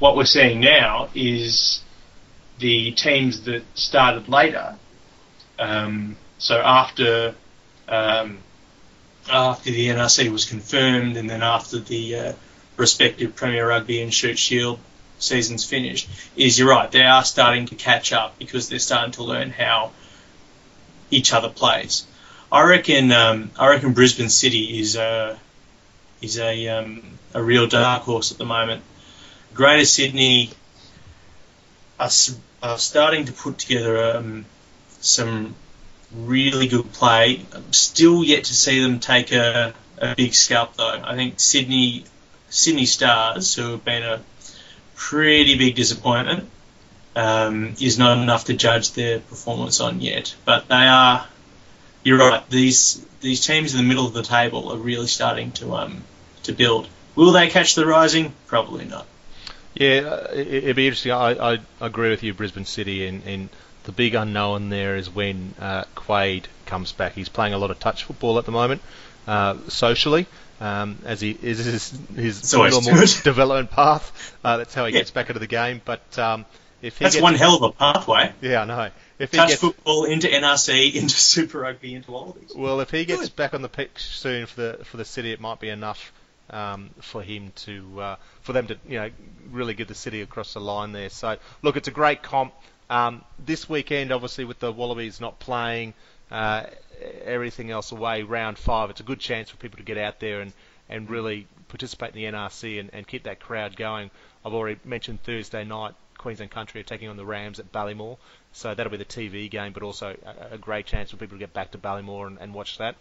[0.00, 1.80] what we're seeing now is
[2.58, 4.76] the teams that started later.
[5.60, 7.36] Um, so after
[7.88, 8.38] um,
[9.30, 12.32] after the NRC was confirmed, and then after the uh,
[12.76, 14.78] respective Premier Rugby and Shute Shield
[15.18, 16.90] seasons finished, is you're right.
[16.90, 19.92] They are starting to catch up because they're starting to learn how
[21.10, 22.06] each other plays.
[22.50, 23.12] I reckon.
[23.12, 25.38] Um, I reckon Brisbane City is a
[26.22, 27.02] is a um,
[27.34, 28.82] a real dark horse at the moment.
[29.54, 30.50] Greater Sydney
[31.98, 32.10] are,
[32.62, 34.44] are starting to put together um,
[35.00, 35.54] some
[36.14, 37.40] really good play.
[37.52, 41.02] I'm still yet to see them take a, a big scalp though.
[41.04, 42.04] I think Sydney
[42.50, 44.20] Sydney Stars, who have been a
[44.94, 46.48] pretty big disappointment,
[47.14, 50.34] um, is not enough to judge their performance on yet.
[50.44, 51.26] But they are.
[52.02, 52.48] You're right.
[52.50, 56.04] These these teams in the middle of the table are really starting to um
[56.44, 56.88] to build.
[57.14, 58.32] Will they catch the rising?
[58.46, 59.06] Probably not.
[59.74, 61.12] Yeah, uh, it- it'd be interesting.
[61.12, 63.48] I, I agree with you, Brisbane City, and, and
[63.84, 67.14] the big unknown there is when uh, Quade comes back.
[67.14, 68.80] He's playing a lot of touch football at the moment,
[69.26, 70.26] uh, socially,
[70.60, 74.34] um, as he is his, his always normal development path.
[74.44, 75.00] Uh, that's how he Yeah.
[75.00, 75.80] gets back into the game.
[75.84, 76.44] But um,
[76.82, 78.32] if he That's gets, one hell of a pathway.
[78.40, 78.90] yeah, I know.
[79.18, 82.52] If he Touch gets football into NRC, into Super Rugby, into Wallabies.
[82.54, 83.36] well, if he gets Good.
[83.36, 86.12] back on the pitch soon for the for the city, it might be enough
[86.50, 89.10] um, for him to uh, for them to you know
[89.50, 91.08] really get the city across the line there.
[91.08, 92.52] So look, it's a great comp.
[92.88, 95.94] Um, this weekend, obviously, with the Wallabies not playing,
[96.30, 96.64] uh,
[97.24, 100.40] everything else away, round five, it's a good chance for people to get out there
[100.40, 100.52] and,
[100.88, 104.10] and really participate in the NRC and, and keep that crowd going.
[104.44, 108.16] I've already mentioned Thursday night, Queensland Country are taking on the Rams at Ballymore,
[108.52, 111.40] so that'll be the TV game, but also a, a great chance for people to
[111.40, 112.96] get back to Ballymore and, and watch that.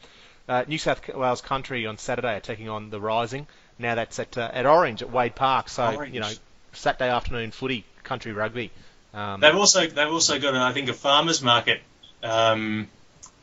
[0.48, 3.48] Uh, New South Wales Country on Saturday are taking on the Rising.
[3.80, 6.14] Now that's at uh, at Orange at Wade Park, so Orange.
[6.14, 6.30] you know
[6.74, 8.72] Saturday afternoon footy, country rugby.
[9.14, 11.82] Um, They've also they've also got I think a farmers market
[12.22, 12.88] um,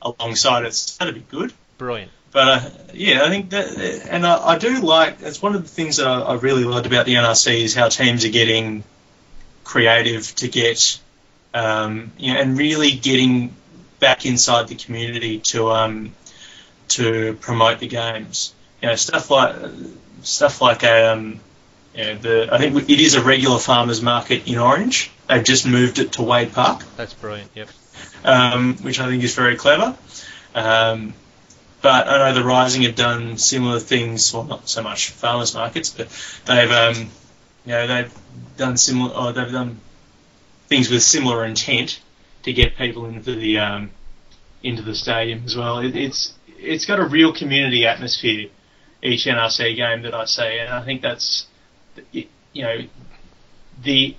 [0.03, 0.69] alongside it.
[0.69, 1.53] It's going to be good.
[1.79, 2.11] brilliant.
[2.33, 5.21] But uh, yeah, I think that, and I, I do like.
[5.21, 7.89] It's one of the things that I, I really loved about the NRC is how
[7.89, 8.85] teams are getting
[9.65, 10.99] creative to get,
[11.53, 13.55] um, you know, and really getting
[14.01, 16.15] back inside the community to um,
[16.89, 18.55] to promote the games.
[18.81, 19.55] You know, stuff like
[20.23, 21.39] stuff like um,
[21.95, 25.11] you know, the I think it is a regular farmers market in Orange.
[25.29, 27.51] They've just moved it to Wade Park That's brilliant.
[27.55, 27.69] Yep.
[28.25, 29.97] Um, which I think is very clever.
[30.55, 31.15] Um,
[31.81, 34.33] but I know the Rising have done similar things.
[34.33, 36.09] Well, not so much farmers markets, but
[36.47, 37.11] they've um,
[37.67, 38.15] you know they've
[38.57, 39.13] done similar.
[39.15, 39.81] Or they've done
[40.69, 42.01] things with similar intent
[42.45, 43.91] to get people into the um,
[44.63, 45.79] into the stadium as well.
[45.79, 48.49] It, it's it's got a real community atmosphere.
[49.03, 51.47] Each NRC game that I see, and I think that's
[52.13, 52.79] you know
[53.83, 54.17] the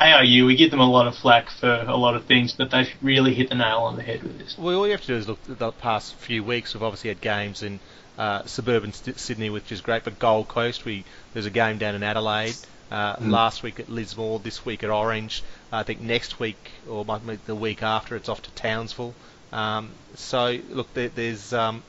[0.00, 2.90] ARU, we give them a lot of flack for a lot of things, but they've
[3.00, 4.58] really hit the nail on the head with this.
[4.58, 6.74] Well, all you have to do is look at the past few weeks.
[6.74, 7.78] We've obviously had games in
[8.18, 10.04] uh, suburban St- Sydney, which is great.
[10.04, 12.56] But Gold Coast, we there's a game down in Adelaide.
[12.90, 15.42] Uh, Last week at Lismore, this week at Orange.
[15.72, 17.04] I think next week or
[17.46, 19.14] the week after, it's off to Townsville.
[19.52, 21.82] Um, so look, there, there's um,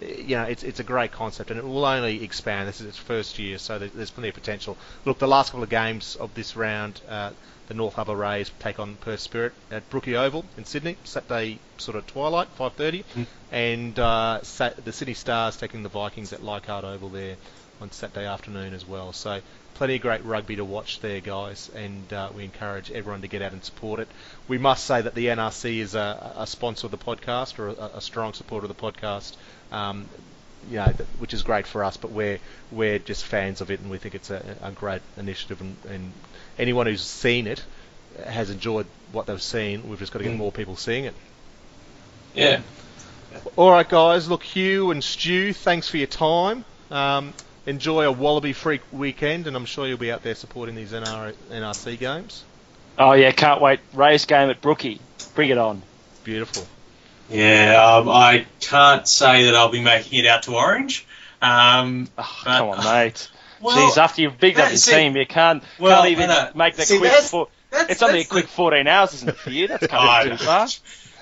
[0.00, 2.68] you know, it's it's a great concept, and it will only expand.
[2.68, 4.78] This is its first year, so there- there's plenty of potential.
[5.04, 7.30] Look, the last couple of games of this round, uh,
[7.66, 11.96] the North Harbour Rays take on Perth Spirit at Brookie Oval in Sydney, Saturday sort
[11.96, 13.04] of twilight, 5:30,
[13.50, 17.36] and uh, Sat- the Sydney Stars taking the Vikings at Leichhardt Oval there
[17.80, 19.12] on Saturday afternoon as well.
[19.12, 19.40] So
[19.78, 23.42] plenty of great rugby to watch there, guys, and uh, we encourage everyone to get
[23.42, 24.08] out and support it.
[24.48, 27.96] We must say that the NRC is a, a sponsor of the podcast or a,
[27.98, 29.36] a strong supporter of the podcast.
[29.70, 30.08] Um,
[30.68, 32.40] you know, th- which is great for us, but we're
[32.72, 35.60] we're just fans of it, and we think it's a, a great initiative.
[35.60, 36.12] And, and
[36.58, 37.64] anyone who's seen it
[38.26, 39.88] has enjoyed what they've seen.
[39.88, 41.14] We've just got to get more people seeing it.
[42.34, 42.62] Yeah.
[43.54, 44.28] All right, guys.
[44.28, 46.64] Look, Hugh and Stu, thanks for your time.
[46.90, 47.32] Um,
[47.66, 51.34] enjoy a Wallaby Freak weekend, and I'm sure you'll be out there supporting these NR-
[51.50, 52.44] NRC games.
[52.98, 53.80] Oh yeah, can't wait.
[53.92, 55.00] Race game at Brookie.
[55.34, 55.82] Bring it on.
[56.24, 56.66] Beautiful.
[57.30, 61.06] Yeah, um, I can't say that I'll be making it out to Orange.
[61.42, 63.28] Um, Oh, but- come on, mate.
[63.60, 66.30] well, Jeez, after you've bigged up that- your see- team, you can't, Well, can't even
[66.56, 67.10] make the See, quick.
[67.10, 69.68] that's- Four, that's- it's only a quick the- 14 hours, isn't it, for you?
[69.68, 70.66] That's kind of too far.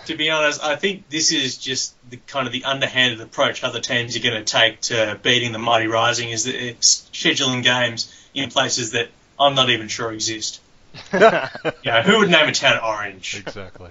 [0.06, 3.80] To be honest, I think this is just the kind of the underhanded approach other
[3.80, 8.12] teams are going to take to beating the mighty Rising is that it's scheduling games
[8.34, 10.60] in places that I'm not even sure exist.
[11.12, 13.36] You know, who would name a town Orange?
[13.38, 13.90] Exactly.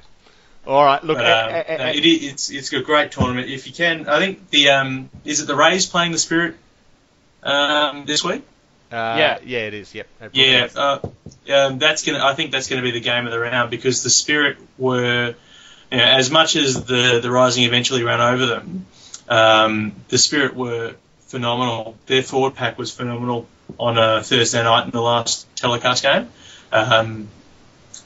[0.67, 1.03] All right.
[1.03, 1.17] Look.
[1.17, 4.07] But, eh, um, eh, no, eh, it, it's it's a great tournament if you can.
[4.07, 6.55] I think the um, is it the Rays playing the Spirit
[7.43, 8.43] um, this week?
[8.91, 9.37] uh, yeah.
[9.45, 9.59] Yeah.
[9.59, 9.93] It is.
[9.93, 10.07] Yep.
[10.33, 10.99] Yeah, uh,
[11.53, 12.23] um, that's gonna.
[12.23, 15.35] I think that's gonna be the game of the round because the Spirit were,
[15.91, 18.85] you know, as much as the the Rising eventually ran over them,
[19.29, 20.95] um, the Spirit were
[21.27, 21.97] phenomenal.
[22.05, 23.47] Their forward pack was phenomenal
[23.79, 26.29] on a Thursday night in the last telecast game,
[26.71, 27.27] um,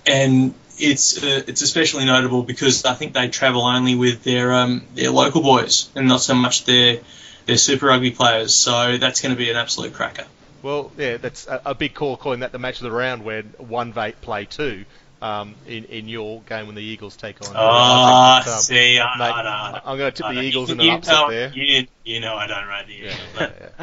[0.05, 4.83] and it's uh, it's especially notable because I think they travel only with their um,
[4.95, 6.99] their local boys and not so much their
[7.45, 8.53] their Super Rugby players.
[8.53, 10.25] So that's going to be an absolute cracker.
[10.61, 13.93] Well, yeah, that's a, big call calling that the match of the round where one
[13.93, 14.85] va- play two
[15.21, 17.53] um, in in your game when the Eagles take on.
[17.55, 19.43] Ah, Um, see, I, mate, I,
[19.73, 19.79] know.
[19.85, 20.41] I'm going to tip I the.
[20.41, 21.51] Eagles in an you upset know, there.
[21.53, 23.15] You, you know I don't rate the Eagles.
[23.35, 23.73] Yeah, but-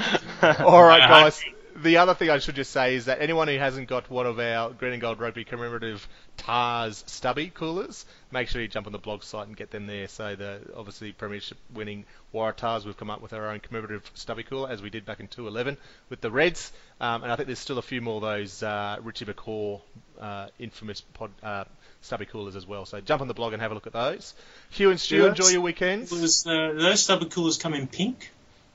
[0.42, 0.64] yeah.
[0.64, 1.42] All right, guys.
[1.82, 4.38] The other thing I should just say is that anyone who hasn't got one of
[4.38, 6.08] our green and gold rugby commemorative
[6.38, 10.08] TARS stubby coolers, make sure you jump on the blog site and get them there.
[10.08, 14.70] So the obviously premiership winning Waratahs, we've come up with our own commemorative stubby cooler
[14.70, 15.76] as we did back in 2011
[16.08, 18.96] with the Reds, um, and I think there's still a few more of those uh,
[19.02, 19.82] Richie McCaw
[20.20, 21.64] uh, infamous pod, uh,
[22.02, 22.86] stubby coolers as well.
[22.86, 24.34] So jump on the blog and have a look at those.
[24.70, 26.10] Hugh and Stu, Yeah, enjoy your weekends.
[26.10, 28.30] Was, uh, those stubby coolers come in pink?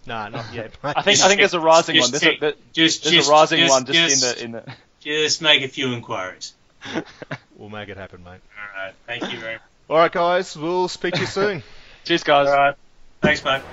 [0.05, 0.71] No, not yet.
[0.83, 2.11] I think I think there's a rising Just one.
[2.11, 2.37] There's, check.
[2.37, 4.73] a, there- Just, there's just, a rising just, one just, just, in the in the.
[5.01, 6.53] Just make a few inquiries.
[7.57, 8.39] we'll make it happen, mate.
[8.55, 8.93] All right.
[9.07, 9.61] Thank you very much.
[9.89, 10.55] All right, guys.
[10.55, 11.63] We'll speak to you soon.
[12.03, 12.47] Cheers, guys.
[12.47, 12.75] All right.
[13.19, 13.63] Thanks, mate.